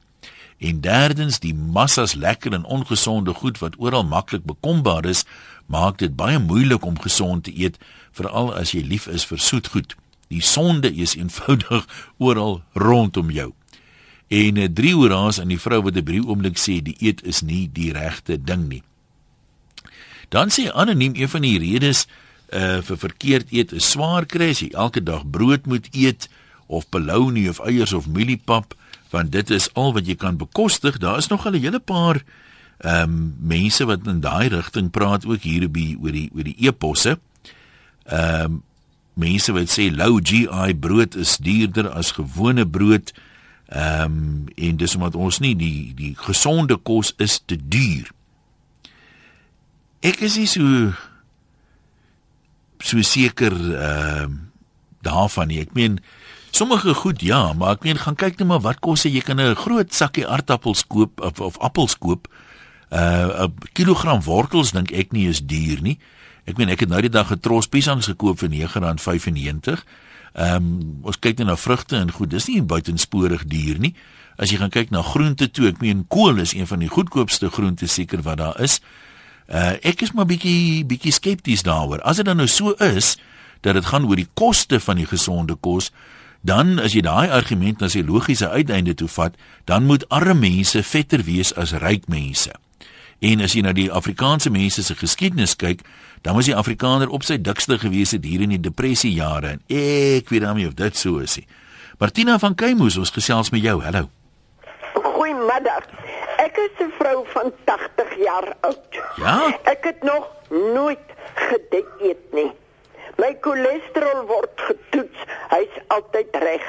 [0.58, 5.24] En derdens, die massas lekker en ongesonde goed wat oral maklik bekombaar is,
[5.66, 7.78] maak dit baie moeilik om gesond te eet,
[8.12, 9.96] veral as jy lief is vir soetgoed.
[10.28, 11.86] Die sonde is eenvoudig
[12.26, 13.52] oral rondom jou.
[14.28, 17.22] En 'n eh, drie hoeraas aan die vrou wat 'n brief oomblik sê die eet
[17.24, 18.82] is nie die regte ding nie.
[20.28, 22.06] Dan sê anoniem een van die redes
[22.52, 26.28] uh vir verkeerd eet is swaar kry as jy elke dag brood moet eet
[26.66, 28.74] of belounie of eiers of mieliepap
[29.10, 30.98] want dit is al wat jy kan bekostig.
[30.98, 32.22] Daar is nog 'n hele paar
[32.78, 36.56] ehm um, mense wat in daai rigting praat ook hier by oor die oor die
[36.66, 37.18] eposse.
[38.04, 38.62] Ehm um,
[39.14, 43.12] mense wat sê low GI brood is duurder as gewone brood.
[43.66, 48.10] Ehm um, en dis omdat ons nie die die gesonde kos is te duur.
[50.04, 50.92] Ek is nie so
[52.84, 54.42] so seker ehm uh,
[55.04, 55.60] daarvan nie.
[55.60, 55.98] Ek meen
[56.50, 59.54] sommige goed ja, maar ek meen gaan kyk net maar wat kos jy kan 'n
[59.54, 62.28] groot sakkie aardappels koop of of appels koop.
[62.90, 65.98] Uh 'n kilogram wortels dink ek nie is duur nie.
[66.44, 69.84] Ek meen ek het nou die dag getros piesangs gekoop vir R9.95.
[70.34, 73.94] Ehm um, ons kyk net na vrugte en goed, dis nie buitensporig duur nie.
[74.36, 77.50] As jy gaan kyk na groente toe, ek meen kool is een van die goedkoopste
[77.54, 78.80] groente seker wat daar is.
[79.46, 82.02] Uh ek is maar bietjie bietjie skepties daaroor.
[82.02, 83.16] As dit dan nou so is
[83.62, 85.92] dat dit gaan oor die koste van die gesonde kos,
[86.42, 90.82] dan as jy daai argument na sy logiese uiteinde toe vat, dan moet arme mense
[90.82, 92.52] vetter wees as ryk mense.
[93.20, 95.84] En as jy na die Afrikaanse mense se geskiedenis kyk,
[96.22, 99.62] dan was die Afrikaner op sy dikste gewees het hier in die depressie jare en
[99.68, 101.46] ek weet nie of dit so is nie.
[101.98, 103.78] Martina van Keimus, ons gesels met jou.
[103.84, 104.08] Hallo.
[104.94, 105.86] Goeiemiddag.
[106.42, 109.00] Ek is 'n vrou van 80 jaar oud.
[109.16, 109.58] Ja?
[109.64, 112.52] Ek het nog nooit gedek eet nie.
[113.16, 115.18] My cholesterol word getoets.
[115.50, 116.66] Hy's altyd reg.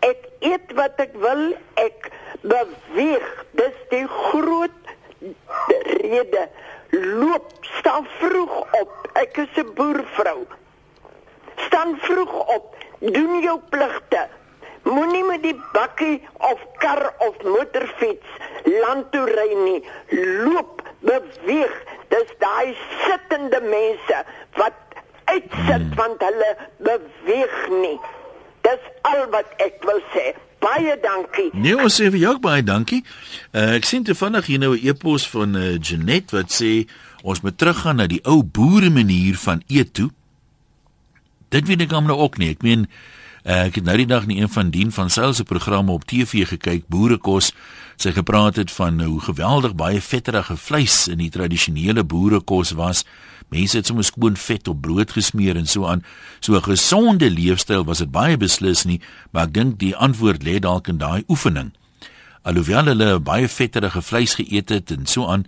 [0.00, 1.56] Ek eet wat ek wil.
[1.74, 2.10] Ek
[2.40, 3.44] beweeg.
[3.58, 4.79] Dis die groot
[6.00, 6.48] rede.
[6.90, 9.08] Loop, staan vroeg op.
[9.12, 10.46] Ek is 'n boervrou.
[11.56, 12.76] Staan vroeg op.
[12.98, 14.28] Doen jou pligte.
[14.82, 18.26] Moenie met die bakkie of kar of motorfiets
[18.64, 19.80] land toe ry nie.
[20.44, 21.74] Loop, beweeg.
[22.08, 24.22] Dis daai sittende mense
[24.58, 24.78] wat
[25.24, 25.94] uitsit hmm.
[25.94, 27.98] want hulle beweeg nie.
[28.66, 30.32] Dis al wat ek wil sê.
[30.60, 31.48] Baie dankie.
[31.56, 33.00] Nee, ons sê vir jou baie dankie.
[33.54, 36.84] Uh, ek sien toevallig hier nou 'n e-pos van uh, Janet wat sê
[37.22, 40.10] ons moet teruggaan na die ou boere manier van eet toe.
[41.48, 42.50] Dit weet ek hom nou ook nie.
[42.52, 42.86] Ek meen
[43.44, 46.04] uh, ek het nou die dag in een van dien van Sail se programme op
[46.04, 47.52] TV gekyk, boerekos.
[47.96, 53.04] Sy gepraat het van hoe geweldig baie vetterige vleis in die tradisionele boerekos was.
[53.50, 56.04] Mense het sommer skoon vet op brood gesmeer en so aan.
[56.40, 60.58] So 'n gesonde leefstyl was dit baie beslis nie, maar ek dink die antwoord lê
[60.58, 61.72] dalk in daai oefening.
[62.42, 65.46] Alhoewel hulle baie vetterige vleis geëet het en so aan,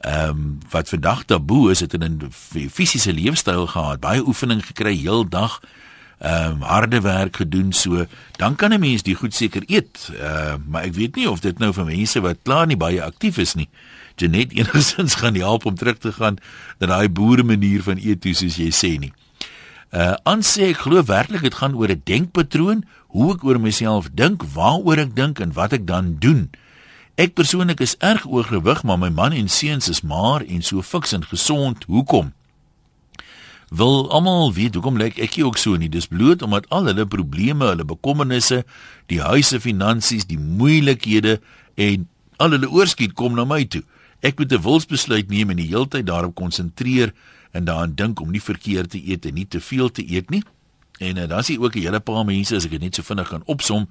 [0.00, 2.30] ehm um, wat vandag taboe is, het hulle 'n
[2.70, 5.60] fisiese leefstyl gehad, baie oefening gekry heeldag,
[6.18, 10.10] ehm um, harde werk gedoen so, dan kan 'n mens die goed seker eet.
[10.12, 13.02] Ehm uh, maar ek weet nie of dit nou vir mense wat klaar nie baie
[13.02, 13.68] aktief is nie.
[14.20, 16.38] Janet enigstens gaan help om terug te gaan
[16.78, 19.12] na daai boere manier van eet soos jy sê nie.
[19.90, 24.10] Uh aan sê ek glo werklik dit gaan oor 'n denkpatroon, hoe ek oor myself
[24.14, 26.50] dink, waaroor ek dink en wat ek dan doen.
[27.18, 31.12] Ek persoonlik is erg oorgewig, maar my man en seuns is maar en so fiks
[31.12, 31.84] en gesond.
[31.84, 32.32] Hoekom?
[33.70, 35.88] Wil almal weet hoekom lyk ek ook so nie?
[35.88, 38.64] Dis bloot omdat al hulle probleme, hulle bekommernisse,
[39.06, 41.40] die huise finansies, die moeilikhede
[41.74, 43.82] en al hulle oorskiet kom na my toe.
[44.20, 47.12] Ek moet 'n wilsbesluit neem en die heeltyd daarop konsentreer
[47.50, 50.42] en daaraan dink om nie verkeerd te eet en nie te veel te eet nie.
[50.98, 53.02] En uh, dan is hier ook 'n hele paar mense as ek dit net so
[53.02, 53.88] vinnig kan opsom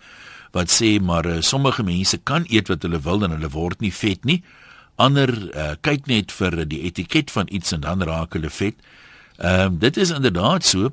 [0.51, 3.93] wat sê maar uh, sommige mense kan eet wat hulle wil en hulle word nie
[3.93, 4.43] vet nie.
[4.95, 8.75] Ander uh, kyk net vir die etiket van iets en dan raak hulle vet.
[9.37, 10.91] Ehm um, dit is inderdaad so.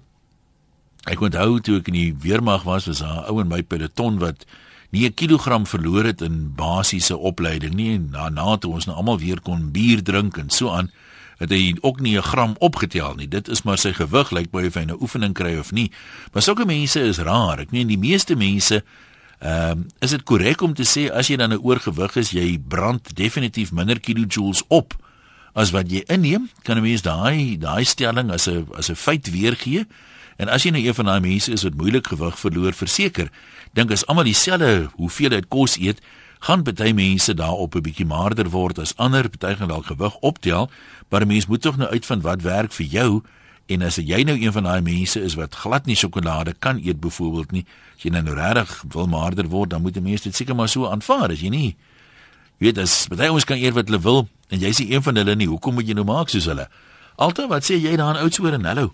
[1.05, 4.19] Ek onthou toe ek in die weermag was, was daar 'n ou in my peloton
[4.19, 4.47] wat
[4.91, 9.19] nie 'n kilogram verloor het in basiese opleiding nie en daarna toe ons nou almal
[9.19, 10.91] weer kon bier drink en so aan
[11.39, 13.29] het hy ook nie 'n gram opgetel nie.
[13.29, 15.91] Dit is maar sy gewig lyk by of hy 'n oefening kry of nie.
[16.33, 17.59] Maar sulke mense is rar.
[17.59, 18.85] Ek meen die meeste mense
[19.39, 22.59] ehm um, is dit korrek om te sê as jy dan 'n oorgewig is, jy
[22.59, 24.95] brand definitief minder kilojoules op
[25.55, 26.49] as wat jy inneem.
[26.63, 29.87] Kan 'n mens daai daai stelling as 'n as 'n feit weergee?
[30.37, 33.31] En as jy nou een van daai mense is wat moeilik gewig verloor, verseker,
[33.73, 36.03] dink as almal dieselfde hoeveelheid kos eet,
[36.45, 40.71] gaan baie mense daarop 'n bietjie maarder word as ander, baie gaan dalk gewig optel,
[41.09, 43.23] maar 'n mens moet tog nou uitvind wat werk vir jou.
[43.67, 47.01] En as jy nou een van daai mense is wat glad nie sjokolade kan eet
[47.01, 47.65] byvoorbeeld nie,
[47.97, 50.87] as jy nou regtig wil maarder word, dan moet 'n mens dit seker maar so
[50.87, 51.77] aanvaar, as jy nie
[52.59, 55.35] weet as baie ons kan eet wat hulle wil en jy's nie een van hulle
[55.35, 56.69] nie, hoekom moet jy nou maak soos hulle?
[57.17, 58.93] Alta, wat sê jy daan oudsoor en hallo?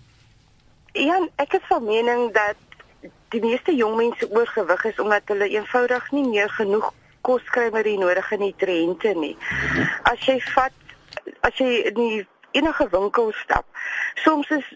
[0.93, 6.11] Ja, ek is van mening dat die meeste jong mense oorgewig is omdat hulle eenvoudig
[6.13, 6.91] nie meer genoeg
[7.25, 9.33] kos kry met die nodige nutriënte nie.
[10.05, 10.75] As jy vat
[11.41, 12.21] as jy in die
[12.59, 13.65] enige winkel stap,
[14.21, 14.69] soms is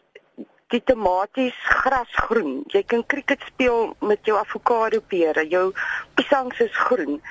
[0.74, 2.64] die tomaties grasgroen.
[2.74, 5.70] Jy kan cricket speel met jou avokado pere, jou
[6.18, 7.22] piesangs is groen.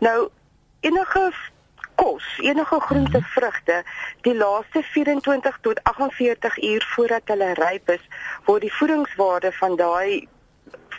[0.00, 0.30] Nou
[0.80, 1.28] enige
[2.00, 3.82] kos, enige groente, vrugte,
[4.26, 8.04] die laaste 24 tot 48 uur voordat hulle ryp is,
[8.48, 10.28] word die voedingswaarde van daai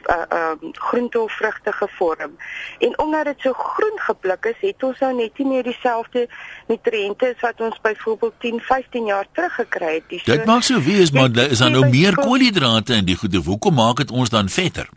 [0.09, 2.37] uh um groente of vrugte gevorm.
[2.79, 6.27] En omdat dit so groen gepluk is, het ons nou net nie meer dieselfde
[6.67, 10.17] nutriënte as wat ons byvoorbeeld 10, 15 jaar terug gekry het.
[10.23, 13.43] So, dit maak so wees, maar is daar nou meer koolhidrate in die goede.
[13.45, 14.89] Hoekom maak dit ons dan vetter?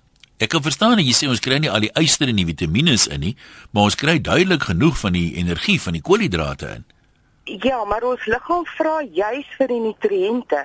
[0.45, 2.99] Ek kan verstaan dat jy sê ons kry nie al die yster en die vitamiene
[3.15, 3.37] in nie,
[3.73, 6.85] maar ons kry duidelik genoeg van die energie van die koolhidrate in.
[7.65, 10.61] Ja, maar ons liggaam vra juis vir die nutriënte.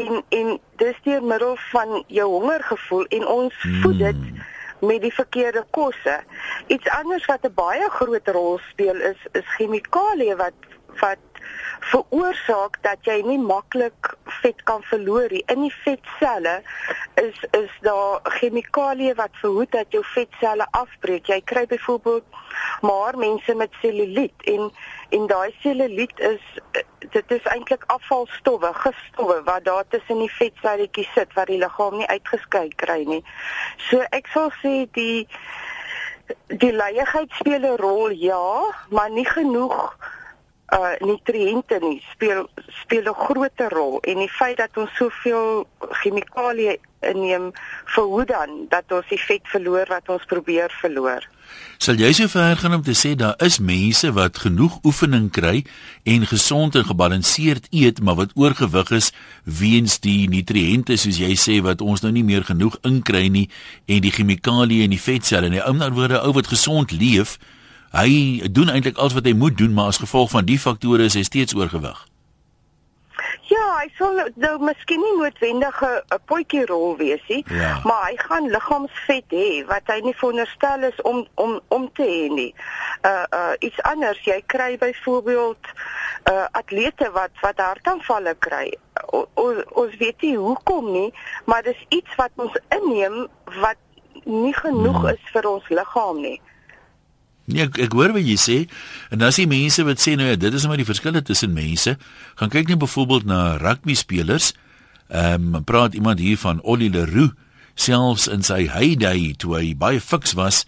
[0.00, 3.82] En en dis deur middel van jou hongergevoel en ons hmm.
[3.82, 4.24] voed dit
[4.80, 6.16] met die verkeerde kosse.
[6.72, 10.56] Iets anders wat 'n baie groot rol speel is is chemikalieë wat
[11.04, 11.31] wat
[11.90, 15.42] veroorsaak dat jy nie maklik vet kan verloor nie.
[15.52, 16.60] In die vetselle
[17.20, 21.26] is is daar chemikalieë wat verhoed dat jou vetselle afbreek.
[21.26, 22.24] Jy kry byvoorbeeld
[22.82, 24.70] maar mense met seluliet en
[25.10, 26.44] en daai seluliet is
[27.12, 32.08] dit is eintlik afvalstowwe, gifstowwe wat daar tussen die vetselletjies sit wat die liggaam nie
[32.08, 33.22] uitgeskei kry nie.
[33.90, 35.28] So ek sal sê die
[36.46, 39.96] Die leiigheid speel 'n rol, ja, maar nie genoeg
[40.72, 42.48] uh nutriënte nie speel
[42.82, 45.66] speel 'n groot rol en die feit dat ons soveel
[46.00, 47.50] chemikalieë inneem
[47.84, 51.28] verhoed dan dat ons die vet verloor wat ons probeer verloor.
[51.82, 55.64] Sal jy so ver gaan om te sê daar is mense wat genoeg oefening kry
[56.04, 59.12] en gesond en gebalanseerd eet maar wat oorgewig is
[59.44, 63.48] weens die nutriënte soos jy sê wat ons nou nie meer genoeg inkry nie
[63.86, 65.60] en die chemikalieë in die vetselle nie.
[65.60, 67.38] Ou met woorde ou wat gesond leef
[67.92, 71.18] hy doen eintlik alles wat hy moet doen, maar as gevolg van die faktore is
[71.18, 72.06] hy steeds oorgewig.
[73.52, 77.80] Ja, hy sal nou miskien nie noodwendig 'n potjie rol wees nie, ja.
[77.84, 82.28] maar hy gaan liggaamsvet hê wat hy nie veronderstel is om om om te hê
[82.32, 82.54] nie.
[83.10, 85.72] Uh uh iets anders, jy kry byvoorbeeld
[86.30, 88.72] uh atlete wat wat hartaanvalle kry.
[89.10, 89.48] O, o,
[89.84, 91.10] ons weet nie hoekom nie,
[91.44, 93.26] maar dis iets wat ons inneem
[93.60, 93.80] wat
[94.24, 95.12] nie genoeg hmm.
[95.12, 96.38] is vir ons liggaam nie.
[97.50, 98.58] Nee, ek, ek hoor wat jy sê.
[99.14, 101.96] En as jy mense wat sê nou ja, dit is maar die verskille tussen mense,
[102.38, 104.52] gaan kyk net byvoorbeeld na rugby spelers.
[105.12, 107.34] Ehm um, praat iemand hier van Ollie Leroux,
[107.74, 110.62] selfs in sy heyday toe hy baie fiks was,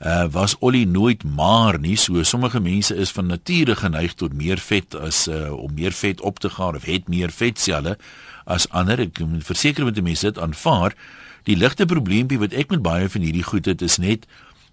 [0.00, 1.96] uh, was Ollie nooit maar nie.
[1.96, 6.20] So sommige mense is van nature geneig tot meer vet as uh, om meer vet
[6.20, 7.96] op te gaan of het meer vetselle
[8.44, 9.00] as ander.
[9.00, 10.96] Ek verseker met die mense dit aanvaar.
[11.46, 14.26] Die ligte probleempie wat ek met baie van hierdie goed het is net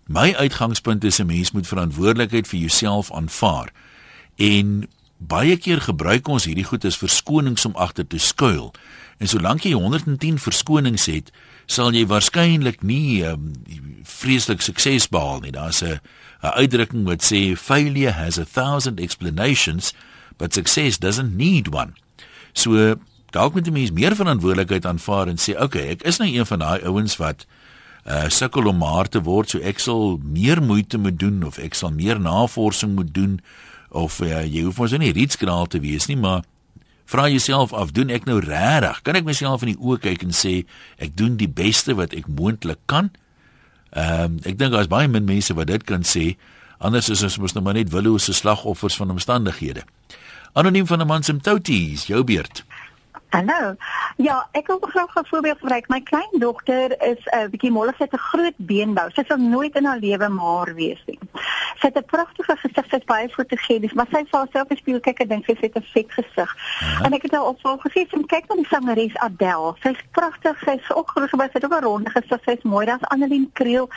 [0.05, 3.71] My uitgangspunt is 'n mens moet verantwoordelikheid vir jouself aanvaar.
[4.35, 8.73] En baie keer gebruik ons hierdie goed as verskonings om agter te skuil.
[9.17, 11.31] En solank jy 110 verskonings het,
[11.65, 13.51] sal jy waarskynlik nie um,
[14.03, 15.51] vreeslik sukses behaal nie.
[15.51, 15.99] Daar's 'n
[16.43, 19.93] 'n uitdrukking wat sê failure has a thousand explanations,
[20.37, 21.93] but success doesn't need one.
[22.53, 22.95] So
[23.29, 26.45] dalk moet 'n mens meer verantwoordelikheid aanvaar en sê, "Oké, okay, ek is nou een
[26.45, 27.62] van daai ouens wat uh
[28.27, 31.91] sukkel om maar te word, so ek sal meer moeite moet doen of ek sal
[31.91, 33.39] meer navorsing moet doen
[33.93, 36.43] of uh, jy hoef mos nie rietskraal te wees nie, maar
[37.05, 39.01] vra jouself af, doen ek nou regtig?
[39.05, 40.63] Kan ek myself in die oë kyk en sê
[40.97, 43.13] ek doen die beste wat ek moontlik kan?
[43.93, 46.33] Ehm um, ek dink daar's baie min mense wat dit kan sê.
[46.83, 49.85] Anders is ons mos nou maar net willose slagoffers van omstandighede.
[50.53, 52.63] Anoniem van 'n man se touties, jou beurt.
[53.33, 53.75] Hallo.
[54.21, 55.87] Ja, ek wil graag 'n voorbeeld gebruik.
[55.87, 59.09] My kleindogter is 'n uh, bietjie mollig, sy het 'n groot beenbou.
[59.11, 61.19] Sy sal nooit in haar lewe maar wees nie.
[61.79, 64.99] Sy het 'n pragtige gesig, sy is baie fotogenies, maar sy val self in spieël
[64.99, 66.55] kyk en dink sy het 'n vet gesig.
[66.79, 67.05] Ja.
[67.05, 69.75] En ek het haar op vol gesê, "Sy kyk na die sangeres Adele.
[69.81, 72.85] Sy's pragtig, sy's ook groot, sy het ook 'n ronde gesig, sy's mooi.
[72.85, 73.89] Daar's Annelien Kriel.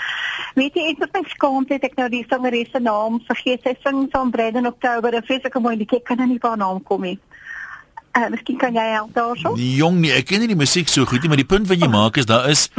[0.54, 3.60] Weet jy, ek het my skaamte het ek nou die sangeres se naam vergeet.
[3.62, 5.98] Sy sing saam Brandon October, 'n vreeslike mooi liedjie.
[5.98, 7.18] Ek kan nou nie haar naam kom nie.
[8.16, 9.52] Uh, miskien kan jy help daarso?
[9.58, 11.82] Die jong nie, ek ken nie die musiek so goed nie, maar die punt wat
[11.82, 12.70] jy maak is daar is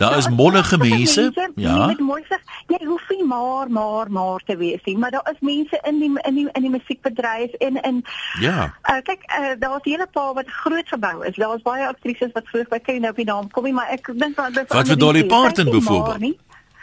[0.00, 1.28] daar is mollige mense.
[1.60, 1.86] Ja.
[1.86, 2.38] Met mooi sê,
[2.72, 6.10] jy hoef nie maar maar maar te wees nie, maar daar is mense in die
[6.30, 8.02] in die in die musiekbedryf en in
[8.40, 8.72] Ja.
[8.90, 11.36] Uh, kyk, uh, daar's hele paar wat groot gebou is.
[11.36, 14.10] Daar's baie aktrises wat vroeg by ken nou op die naam kom nie, maar ek
[14.16, 16.38] dink dat Wat vir Dolly Parton byvoorbeeld.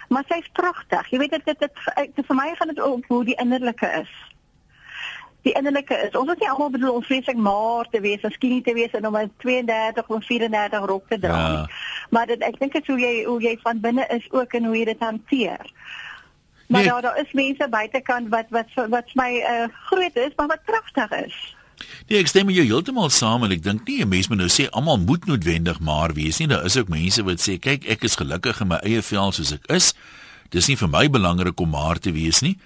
[0.07, 1.09] Maar sy's pragtig.
[1.11, 4.11] Jy weet dit dit, dit, dit vir my gaan dit ook hoe die innerlike is
[5.47, 6.15] die innerlike is.
[6.19, 9.17] Ons is nie almal bedoel om vreeslik maar te wees, skielik te wees en om
[9.17, 11.41] 'n 32 of 34 rok te dra.
[11.51, 11.69] Ja.
[12.09, 14.77] Maar dit ek dink dit hoe jy hoe jy van binne is ook en hoe
[14.77, 15.65] jy dit hanteer.
[16.67, 16.89] Maar nee.
[16.89, 21.25] daar daar is mense buitekant wat wat wat my uh, groot is, maar wat kragtig
[21.25, 21.55] is.
[22.07, 24.69] Nee, ek stem jou heeltemal saam en ek dink nie 'n mens moet nou sê
[24.69, 26.47] almal moet noodwendig maar wees nie.
[26.47, 29.53] Daar is ook mense wat sê, kyk, ek is gelukkig in my eie vel soos
[29.53, 29.93] ek is.
[30.49, 32.57] Dis nie vir my belangrik om maar te wees nie.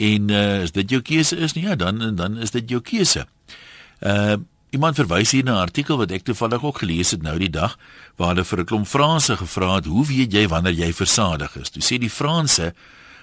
[0.00, 3.26] En uh, as dit jou keuse is, nie, ja, dan dan is dit jou keuse.
[4.00, 7.50] Uh iemand verwys hier na 'n artikel wat ek toevallig ook gelees het nou die
[7.50, 7.78] dag
[8.16, 11.70] waar hulle vir 'n klomp Franse gevra het, "Hoe weet jy wanneer jy versadig is?"
[11.70, 12.74] Toe sê die Franse,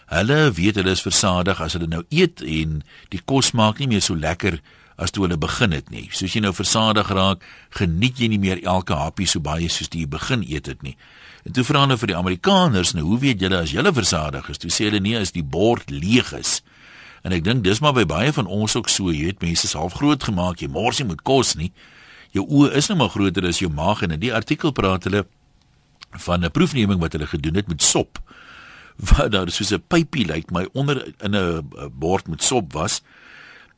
[0.06, 4.02] hulle weet hulle is versadig as hulle nou eet en die kos maak nie meer
[4.02, 4.60] so lekker
[4.98, 6.08] as toe hulle begin het nie.
[6.12, 10.08] Soos jy nou versadig raak, geniet jy nie meer elke happie so baie soos jy
[10.10, 10.96] begin eet dit nie.
[11.46, 14.58] En toe vra hulle vir die Amerikaners, nou hoe weet julle as julle versadig is?
[14.58, 16.62] Toe sê hulle nee, as die bord leeg is.
[17.24, 19.74] En ek dink dis maar by baie van ons ook so, jy weet, mense is
[19.74, 21.72] half groot gemaak, jy mors nie met kos nie.
[22.36, 25.26] Jou oë is nou maar groter as jou maag en in die artikel praat hulle
[26.12, 28.20] van 'n proefneming wat hulle gedoen het met sop.
[29.10, 33.02] Wat daar soos 'n pypie lyk, my onder in 'n bord met sop was.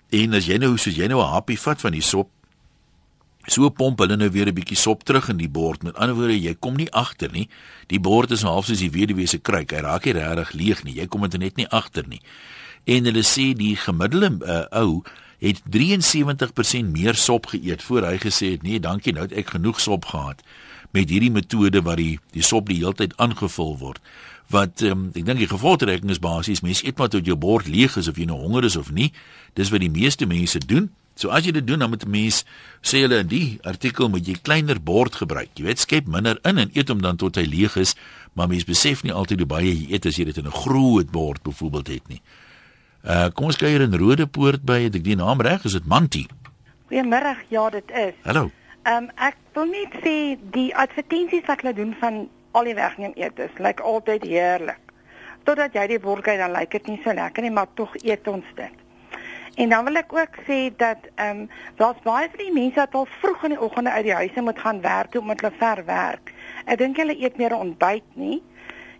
[0.09, 2.29] En as jy nou soos jy nou 'n happie vat van die sop,
[3.49, 5.83] So pomp hulle nou weer 'n bietjie sop terug in die bord.
[5.83, 7.49] Met ander woorde, jy kom nie agter nie.
[7.87, 9.71] Die bord is half soos die weduwee se kruik.
[9.71, 10.93] Hy raak nie regtig leeg nie.
[10.93, 12.21] Jy kom dit net nie agter nie.
[12.83, 15.03] En hulle sê die gemiddelde uh, ou
[15.39, 19.79] het 73% meer sop geëet voor hy gesê het nee, dankie, nou het ek genoeg
[19.79, 20.43] sop gehad
[20.91, 24.01] met hierdie metode waar die die sop die hele tyd aangevul word.
[24.49, 27.97] Wat um, ek dink die gevolgtrekking is basies mense eet maar tot jou bord leeg
[28.01, 29.11] is of jy nou honger is of nie.
[29.53, 30.89] Dis wat die meeste mense doen.
[31.19, 32.43] So as jy dit doen dan moet 'n mens
[32.81, 35.49] sê hulle in die artikel moet jy kleiner bord gebruik.
[35.55, 37.95] Jy weet skep minder in en eet hom dan tot hy leeg is,
[38.33, 41.11] maar mens besef nie altyd hoe baie jy eet as jy dit in 'n groot
[41.11, 42.21] bord byvoorbeeld het nie.
[42.99, 45.63] Uh kom ons kuier in Rodepoort by, het ek die naam reg?
[45.63, 46.25] Is dit Manti?
[46.91, 48.17] Goeiemôre, ja, dit is.
[48.25, 48.49] Hallo.
[48.83, 50.15] Ehm um, ek wil net sê
[50.51, 54.91] die advertensies wat hulle doen van al die wegneem eet is lyk like altyd heerlik.
[55.47, 58.27] Totdat jy die bord kyk dan lyk dit nie so lekker nie, maar tog eet
[58.27, 58.83] ons dit.
[59.55, 62.99] En dan wil ek ook sê dat ehm um, daar's baie van die mense wat
[62.99, 65.85] al vroeg in die oggende uit die huise moet gaan werk toe omdat hulle ver
[65.87, 66.35] werk.
[66.65, 68.41] Ek dink hulle eet meer ontbyt nie.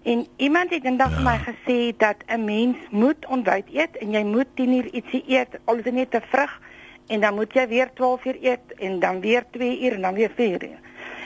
[0.04, 1.30] En iemand het eendag vir ja.
[1.30, 5.60] my gesê dat 'n mens moet ontbyt eet en jy moet 10 uur ietsie eet,
[5.66, 6.62] al is dit net 'n vrug
[7.08, 10.14] en dan moet jy weer 12 uur eet en dan weer 2 uur en dan
[10.14, 10.80] weer 4 uur.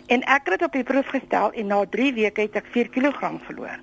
[0.05, 2.89] En ek het dit op die proef gestel en na 3 weke het ek 4
[2.89, 3.79] kg verloor.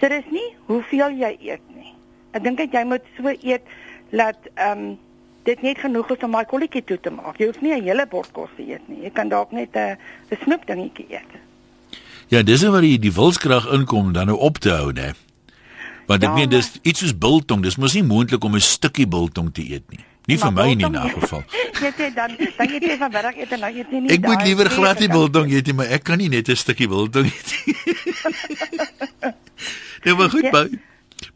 [0.00, 1.94] So dis nie hoeveel jy eet nie.
[2.32, 3.62] Ek dink dat jy moet so eet
[4.10, 4.98] dat ehm um,
[5.42, 7.38] dit net genoeg is om my kolletjie toe te maak.
[7.38, 9.02] Jy hoef nie 'n hele bord kos te eet nie.
[9.02, 9.96] Jy kan dalk net 'n
[10.30, 11.32] 'n snoep dingetjie eet.
[12.28, 15.14] Ja, dis waar die die wilskrag inkom dan nou op te hou, né?
[16.06, 19.06] Want ek ja, meen dis iets soos biltong, dis mos nie moontlik om 'n stukkie
[19.06, 20.04] biltong te eet nie.
[20.26, 21.42] Nie vir my nie in 'n geval.
[21.82, 24.10] Jy sê dan dan jy sê van werk eet en dan eet jy nie.
[24.10, 26.88] Ek moet liewer glad nie biltong eet nie, maar ek kan nie net 'n stukkie
[26.88, 27.76] biltong eet nie.
[30.04, 30.50] Dit was goed ja.
[30.50, 30.80] baie.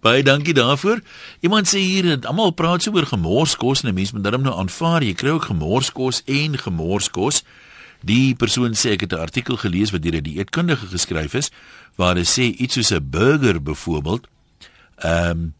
[0.00, 1.00] Baie dankie daarvoor.
[1.40, 5.02] Iemand sê hier dat almal praat so oor gemorskos en mense moet darm nou aanvaar
[5.02, 7.42] jy kry ook gemorskos en gemorskos.
[8.00, 11.50] Die persoon sê ek het 'n artikel gelees wat deur 'n die dieetkundige geskryf is
[11.96, 14.26] waar hy sê iets soos 'n burger byvoorbeeld
[14.96, 15.54] ehm um,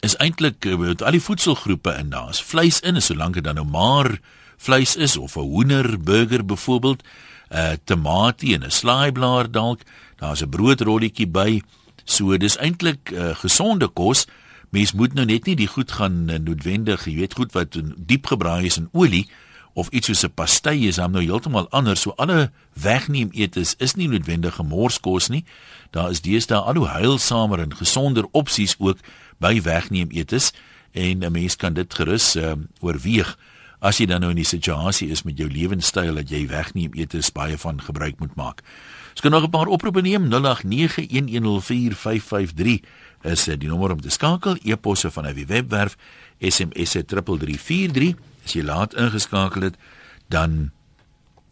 [0.00, 3.66] is eintlik eh, met al die voedselgroepe in daar's vleis in solank dit dan nou
[3.66, 4.20] maar
[4.56, 9.80] vleis is of 'n hoenderburger byvoorbeeld 'n uh, tamatie en 'n slaaiblaar dalk
[10.16, 11.62] daar's 'n broodrolletjie by
[12.04, 14.26] so dis eintlik uh, gesonde kos.
[14.70, 18.26] Mens moet nou net nie die goed gaan uh, noodwendig jy weet goed wat diep
[18.26, 19.28] gebraai is in olie
[19.74, 22.00] of iets soos 'n pastei is dan nou heeltemal anders.
[22.00, 25.44] So alle wegneem eetes is nie noodwendig gemorskos nie.
[25.90, 28.98] Daar is deesdae al hoe heilsamer en gesonder opsies ook
[29.38, 30.52] by wegneem eetes
[30.92, 33.38] en 'n mens kan dit gerus uh, oorweeg.
[33.80, 37.32] As jy dan nou in die situasie is met jou lewenstyl dat jy wegneem eetes
[37.32, 38.62] baie van gebruik moet maak.
[39.10, 40.28] Ons kan nog 'n paar oproepe neem.
[40.28, 42.80] 0891104553
[43.22, 44.56] is die nommer om te skakel.
[44.62, 45.96] E-posse van 'n webwerf
[46.38, 49.80] SMS 3343 as jy laat ingeskakel het
[50.28, 50.70] dan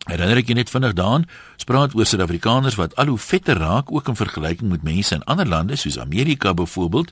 [0.09, 1.27] Herinner ek jy net vinnig daaraan,
[1.61, 5.45] spraak oor Suid-Afrikaners wat al hoe vetter raak ook in vergelyking met mense in ander
[5.45, 7.11] lande soos Amerika byvoorbeeld.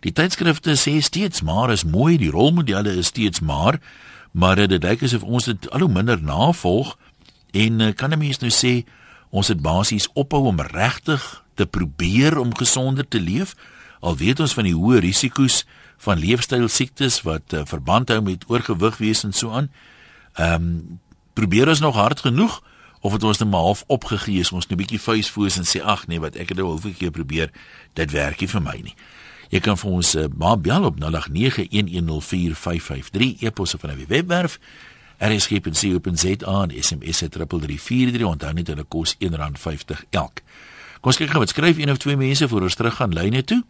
[0.00, 3.76] Die tydskrifte sê steeds maar is mooi, die rolmodelle is steeds maar,
[4.32, 6.96] maar dit lyk asof ons dit al hoe minder navolg
[7.52, 8.86] en eh, kan 'n mens nou sê
[9.30, 13.54] ons het basies ophou om regtig te probeer om gesonder te leef
[14.00, 15.64] al weet ons van die hoë risiko's
[16.00, 19.70] van leefstylsiektes wat uh, verband hou met oorgewig wees en so aan.
[20.34, 20.98] Ehm um,
[21.32, 22.62] probeer ons nog hard genoeg
[23.00, 25.80] of het ons net maar half opgegee is ons net 'n bietjie vuisfoos en sê
[25.84, 27.50] ag nee wat ek het nou hoeveel keer probeer
[27.92, 28.94] dit werk nie vir my nie.
[29.48, 31.02] Jy kan vir ons uh, maar bel op 0891104553
[33.40, 34.58] e-pos of van die webwerf
[35.18, 40.40] rsg.co.za en SMS 3343 onthou net hulle kos R1.50 elk.
[41.00, 43.44] Kom ons kyk gou wat skryf een of twee mense voor ons terug gaan lyne
[43.44, 43.64] toe.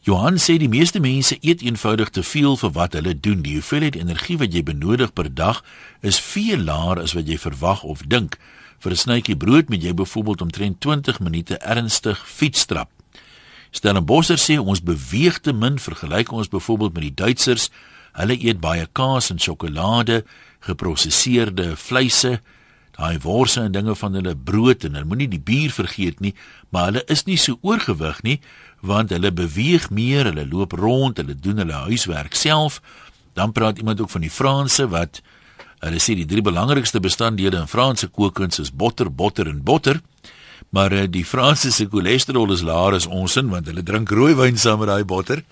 [0.00, 3.42] Johan sê die meeste mense eet eenvoudig te veel vir wat hulle doen.
[3.44, 5.60] Die hoeveelheid energie wat jy benodig per dag
[6.00, 8.38] is veel laer as wat jy verwag of dink.
[8.80, 12.88] Vir 'n snytjie brood moet jy byvoorbeeld omtrent 20 minute ernstig fietsstrap.
[13.70, 17.70] Stellenbosch sê ons beweeg te min vergelyk ons byvoorbeeld met die Duitsers.
[18.12, 20.24] Hulle eet baie kaas en sjokolade,
[20.60, 22.40] geprosesseerde vleise,
[23.00, 26.34] daai worse en dinge van hulle brood en hulle moenie die bier vergeet nie,
[26.68, 28.40] maar hulle is nie so oorgewig nie
[28.80, 32.78] want hulle beweeg meer, hulle loop rond, hulle doen hulle huiswerk self.
[33.36, 35.20] Dan praat iemand ook van die Franse wat
[35.84, 40.00] hulle sê die drie belangrikste bestanddele in Franse kookkuns is botter, botter en botter.
[40.72, 44.56] Maar uh, die Franse se cholesterol is laer as ons in want hulle drink rooiwyn
[44.60, 45.44] saam met daai botter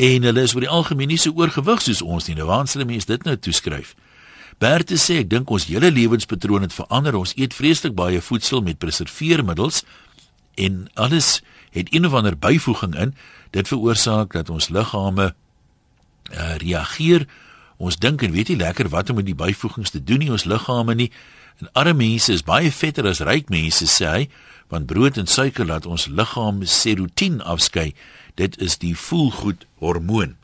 [0.00, 2.36] en hulle is oor die algemeen nie so oorgewig soos ons nie.
[2.38, 3.94] Nou waar sal mense dit nou toeskryf?
[4.60, 7.16] Bert sê ek dink ons hele lewenspatroon het verander.
[7.16, 9.86] Ons eet vreeslik baie voedsel met preserveermiddels
[10.60, 11.38] en alles
[11.72, 13.14] het een of ander byvoeging in.
[13.56, 17.24] Dit veroorsaak dat ons liggame uh, reageer.
[17.80, 20.44] Ons dink en weet nie lekker wat om met die byvoegings te doen nie ons
[20.44, 21.08] liggame nie.
[21.64, 24.22] En arme mense is baie vetter as ryk mense sê hy,
[24.68, 27.94] want brood en suiker laat ons liggaam serotonien afskei.
[28.36, 30.36] Dit is die voelgoed hormoon.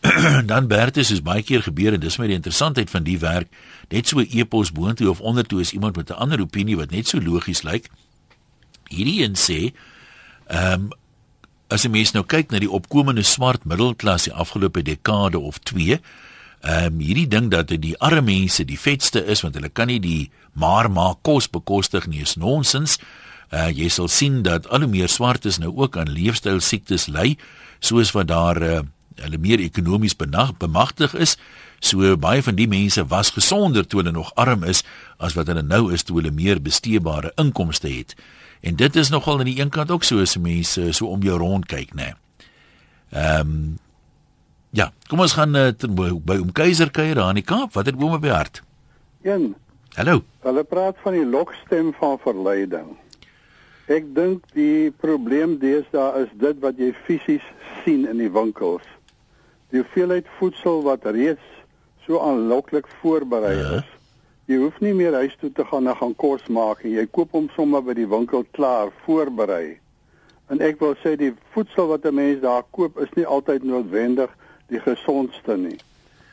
[0.50, 3.48] dan Bertus is baie keer gebeur en dis my die interessantheid van die werk
[3.92, 7.20] net so e-pos boontoe of ondertoe is iemand met 'n ander opinie wat net so
[7.20, 7.90] logies lyk.
[8.88, 9.72] Hierdie een sê
[10.46, 10.90] ehm um,
[11.68, 16.00] as jy mens nou kyk na die opkomende swart middelklas die afgelope dekade of 2
[16.60, 20.00] ehm um, hierdie ding dat die arme mense die vetste is want hulle kan nie
[20.00, 22.98] die maar maak kos bekostig nie is nonsens.
[23.52, 27.36] Uh, jy sal sien dat al hoe meer swartes nou ook aan leefstyl siektes ly
[27.78, 28.80] soos wat daar uh,
[29.22, 31.36] hulle meer ekonomies bemagtig is.
[31.80, 34.82] So baie van die mense was gesonder toe hulle nog arm is
[35.18, 38.16] as wat hulle nou is toe hulle meer besteebare inkomste het.
[38.60, 41.38] En dit is nogal aan die een kant ook so as mense so om jou
[41.38, 42.14] rond kyk, né?
[43.10, 43.74] Ehm um,
[44.76, 47.72] Ja, kom ons gaan uh, by om Keiser kuier daar in die Kaap.
[47.72, 48.60] Wat het bome by hart?
[49.24, 49.54] Een.
[49.96, 50.20] Hallo.
[50.44, 52.90] Hulle praat van die lokstem van verleiding.
[53.88, 57.46] Ek dink die probleem deesdae is dit wat jy fisies
[57.84, 58.84] sien in die winkels
[59.76, 61.44] die hoeveelheid voedsel wat reeds
[62.06, 63.72] so aanloklik voorberei ja.
[63.80, 63.88] is.
[64.48, 66.94] Jy hoef nie meer huis toe te gaan en gaan kos maak nie.
[66.96, 69.76] Jy koop hom sommer by die winkel klaar voorberei.
[70.48, 74.30] En ek wil sê die voedsel wat 'n mens daar koop is nie altyd noodwendig
[74.70, 75.78] die gesondste nie.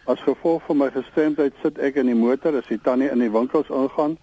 [0.06, 3.32] As gevolg van my gestremdheid sit ek in die motor as die tannie in die
[3.32, 4.18] winkels ingaan,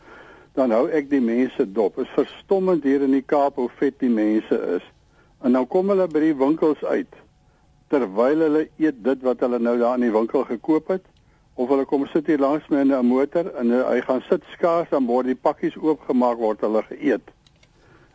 [0.54, 1.98] dan hou ek die mense dop.
[1.98, 4.86] Is verstommend hier in die Kaap hoe vet die mense is.
[5.42, 7.19] En dan kom hulle by die winkels uit
[7.91, 11.07] terwyl hulle eet dit wat hulle nou daar in die winkel gekoop het
[11.61, 14.88] of hulle kom sit hier langs my in 'n motor en hy gaan sit skaars
[14.91, 17.26] dan word die pakkies oopgemaak word hulle geëet.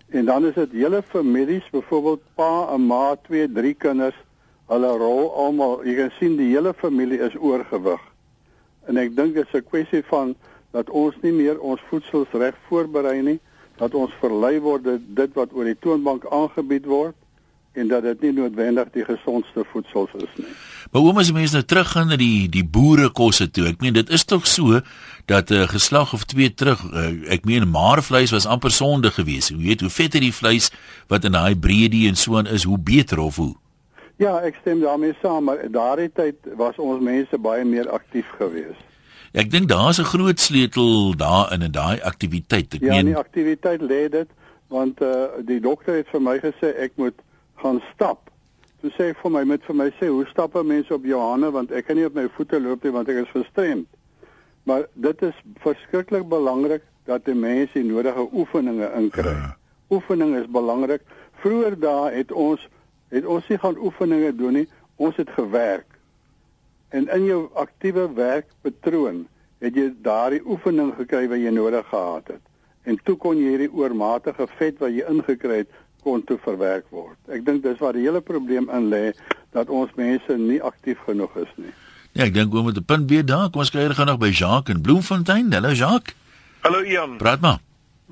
[0.10, 4.16] En dan is dit hele families, byvoorbeeld pa en ma, twee, drie kinders,
[4.68, 8.02] hulle rol almal, jy kan sien die hele familie is oorgewig.
[8.88, 10.36] En ek dink dit is 'n kwessie van
[10.72, 13.40] dat ons nie meer ons voedsels reg voorberei nie,
[13.78, 14.84] dat ons verlei word
[15.16, 17.16] dit wat oor die toonbank aangebied word
[17.76, 20.54] en dat dit nie noodwendig die gesondste voedsel is nie.
[20.92, 23.68] Maar hoe moet mense nou teruggaan na die die boere kosse toe?
[23.72, 24.80] Ek meen dit is tog so
[25.26, 29.12] dat 'n uh, geslag of twee terug uh, ek meen maar vleis was amper sonde
[29.12, 29.50] geweest.
[29.50, 30.72] Jy weet hoe vetter die vleis
[31.08, 33.56] wat in daai breedie en so aan is, hoe beter of hoe.
[34.18, 38.84] Ja, ek stem daarmee saam, maar daardie tyd was ons mense baie meer aktief geweest.
[39.36, 42.74] Ek dink daar's 'n groot sleutel daarin in daai aktiwiteit.
[42.74, 44.30] Ek ja, meen die aktiwiteit lê dit
[44.68, 47.14] want uh, die dokter het vir my gesê ek moet
[47.62, 48.30] gaan stap.
[48.82, 51.72] Toe sê hy vir my met vir my sê hoe stap mense op Johanne want
[51.72, 53.88] ek kan nie op my voete loop nie want ek is verstremd.
[54.66, 59.30] Maar dit is verskriklik belangrik dat 'n mens die nodige oefeninge inkry.
[59.30, 59.58] Ja.
[59.90, 61.02] Oefening is belangrik.
[61.32, 62.70] Vroeger dae het ons
[63.10, 65.86] het ons nie gaan oefeninge doen nie, ons het gewerk.
[66.90, 69.28] En in jou aktiewe werkpatroon
[69.60, 72.42] het jy daardie oefening gekry wat jy nodig gehad het.
[72.84, 75.72] En toe kon jy hierdie oormatige vet wat jy ingekry het
[76.06, 77.18] kon toe verwerk word.
[77.34, 79.06] Ek dink dis waar die hele probleem in lê
[79.58, 81.74] dat ons mense nie aktief genoeg is nie.
[82.16, 83.50] Ja, ek dink oom met 'n punt weer daar.
[83.50, 85.52] Kom ons kyk gou nog by Jacques in Bloemfontein.
[85.52, 86.16] Hallo Jacques.
[86.62, 87.18] Hallo Ian.
[87.18, 87.60] Praat maar.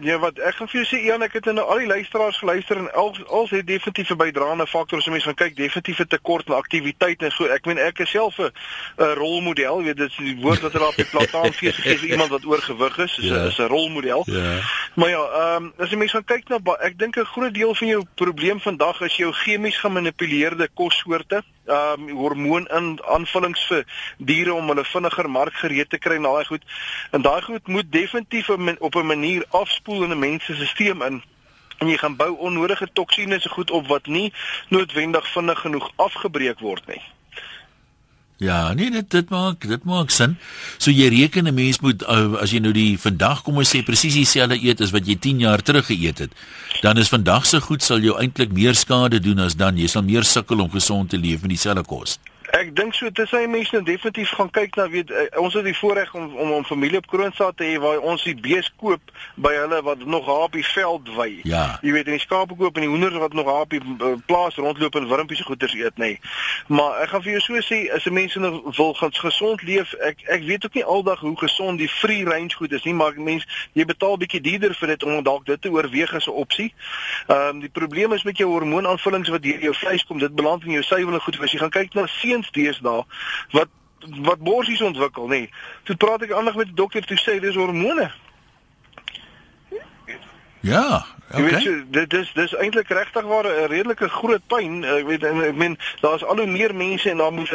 [0.01, 2.79] Ja, wat ek gaan vir jou sê Ian, ek het nou al die luisteraars geluister
[2.81, 6.49] en al al het definitief 'n bydraende faktor as mense gaan kyk, definitief 'n tekort
[6.49, 7.45] aan aktiwiteit en so.
[7.45, 8.51] Ek meen ek is self 'n
[8.97, 12.29] rolmodel, weet dit is die woord wat hulle op die plataan fees gee vir iemand
[12.29, 13.45] wat oorgewig is, is 'n ja.
[13.45, 14.23] is 'n rolmodel.
[14.25, 14.59] Ja.
[14.95, 17.75] Maar ja, ehm um, as jy mense gaan kyk na ek dink 'n groot deel
[17.75, 23.85] van jou probleem vandag is jou chemies gemanipuleerde kossoorte ehm um, hormoon in aanvullings vir
[24.17, 26.63] diere om hulle vinniger mark gereed te kry en daai goed.
[27.11, 28.49] En daai goed moet definitief
[28.79, 31.23] op 'n manier afspoel in 'n mens se stelsel in
[31.77, 34.33] en jy gaan bou onnodige toksines se goed op wat nie
[34.69, 37.01] noodwendig vinnig genoeg afgebreek word nie.
[38.43, 40.35] Ja, nee, dit dit maak dit maak sin.
[40.77, 42.03] So jy reken 'n mens moet
[42.43, 45.39] as jy nou die vandag kom ons sê presies dieselfde eet as wat jy 10
[45.39, 46.31] jaar terug geëet het,
[46.81, 50.03] dan is vandag se goed sal jou eintlik meer skade doen as dan jy sal
[50.03, 52.19] meer sukkel om gesond te leef met dieselfde kos.
[52.53, 55.73] Ek dink so sê mense nou definitief gaan kyk na weet uh, ons het die
[55.73, 59.01] voorreg om om 'n familie op Kroonstad te hê waar ons die bees koop
[59.35, 61.39] by hulle wat nog daar op die veld wy.
[61.43, 61.79] Ja.
[61.81, 64.13] Jy weet en die skape koop en die hoenders wat nog daar op die uh,
[64.25, 66.05] plaas rondloop en wurmpies se goeders eet nê.
[66.05, 66.19] Nee.
[66.67, 69.93] Maar ek gaan vir jou so sê as 'n mens nou wil gaan gesond leef,
[69.93, 73.13] ek ek weet ook nie aldag hoe gesond die free range goed is nie, maar
[73.17, 76.73] mense jy betaal bietjie duurder vir dit om dalk dit te oorweeg as 'n opsie.
[77.27, 80.63] Ehm um, die probleem is met jou hormoonaanvullings wat deur jou vleis kom, dit beland
[80.63, 81.41] in jou suiwel goed.
[81.41, 82.07] As jy gaan kyk na
[82.43, 83.03] seuns deesdae
[83.51, 83.67] wat
[84.19, 85.37] wat borsies ontwikkel, nê.
[85.37, 85.49] Nee.
[85.83, 88.11] Toe praat ek aandag met die dokter toe sê dis hormone.
[90.59, 91.43] Ja, okay.
[91.43, 94.83] Weet jy, dit is dis eintlik regtig waar 'n redelike groot pyn.
[94.83, 97.51] Ek weet ek meen daar's al hoe meer mense en daar moet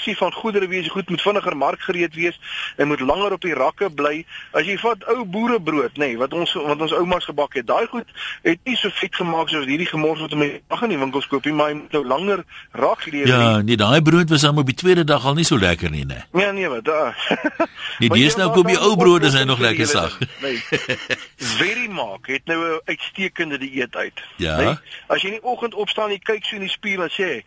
[0.00, 2.40] produksie van goedere wees goed moet vinniger markgereed wees
[2.76, 4.24] en moet langer op die rakke bly.
[4.52, 7.86] As jy vat ou boerebrood, nê, nee, wat ons wat ons oumas gebak het, daai
[7.86, 8.08] goed
[8.42, 11.44] het nie so vet gemaak soos hierdie gemors wat mense ag in die winkels koop
[11.44, 13.28] nie, maar hy moet nou langer rak lewe.
[13.28, 16.06] Ja, nee, daai brood was dan op die tweede dag al nie so lekker nie,
[16.08, 16.24] né?
[16.32, 17.16] Nee, nee, wat daar.
[18.00, 20.16] Nee, dis nou koop jy ou brood, is hy nog lekker sag.
[20.40, 20.56] Nee.
[21.60, 24.22] Very maak het nou 'n uitstekende dieet uit.
[24.36, 24.56] Ja.
[24.56, 24.76] Nee?
[25.06, 27.42] As jy in die oggend opstaan en jy kyk so in die spieël en sê,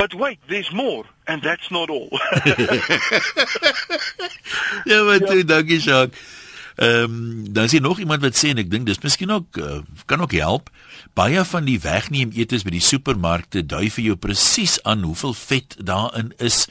[0.00, 2.08] "But wait, there's more and that's not all."
[4.90, 6.18] ja, maar toe, dankie Jacques.
[6.80, 9.58] Ehm um, dan is hier nog iemand wat sê en ek dink dis miskien ook
[9.60, 10.70] uh, kan ook help.
[11.12, 15.76] Baie van die wegneem etes by die supermarkte dui vir jou presies aan hoeveel vet
[15.76, 16.64] daarin is,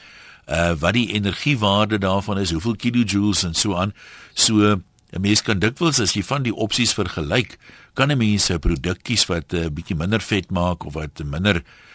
[0.50, 3.94] uh wat die energiewaarde daarvan is, hoeveel kilojoules en so aan.
[4.34, 7.54] So 'n mens kan dikwels as jy van die opsies vergelyk,
[7.94, 11.22] kan 'n mens 'n produk kies wat 'n uh, bietjie minder vet maak of wat
[11.22, 11.89] minder uh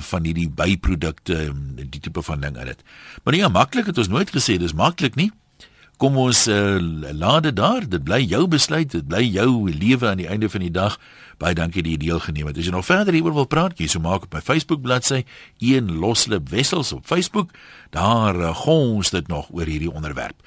[0.00, 2.82] van hierdie byprodukte die tipe van ding in dit.
[3.24, 5.30] Maar nie maklik het ons nooit gesê dis maklik nie.
[6.00, 6.78] Kom ons uh,
[7.12, 10.62] laat dit daar, dit bly jou besluit, dit bly jou lewe aan die einde van
[10.64, 10.96] die dag.
[11.40, 12.56] Baie dankie dat jy deelgeneem het.
[12.56, 15.26] As jy nog verder hieroor wil praat, jy so maak op my Facebook bladsy,
[15.60, 17.52] een loslip wessels op Facebook.
[17.92, 20.40] Daar uh, gons dit nog oor hierdie onderwerp.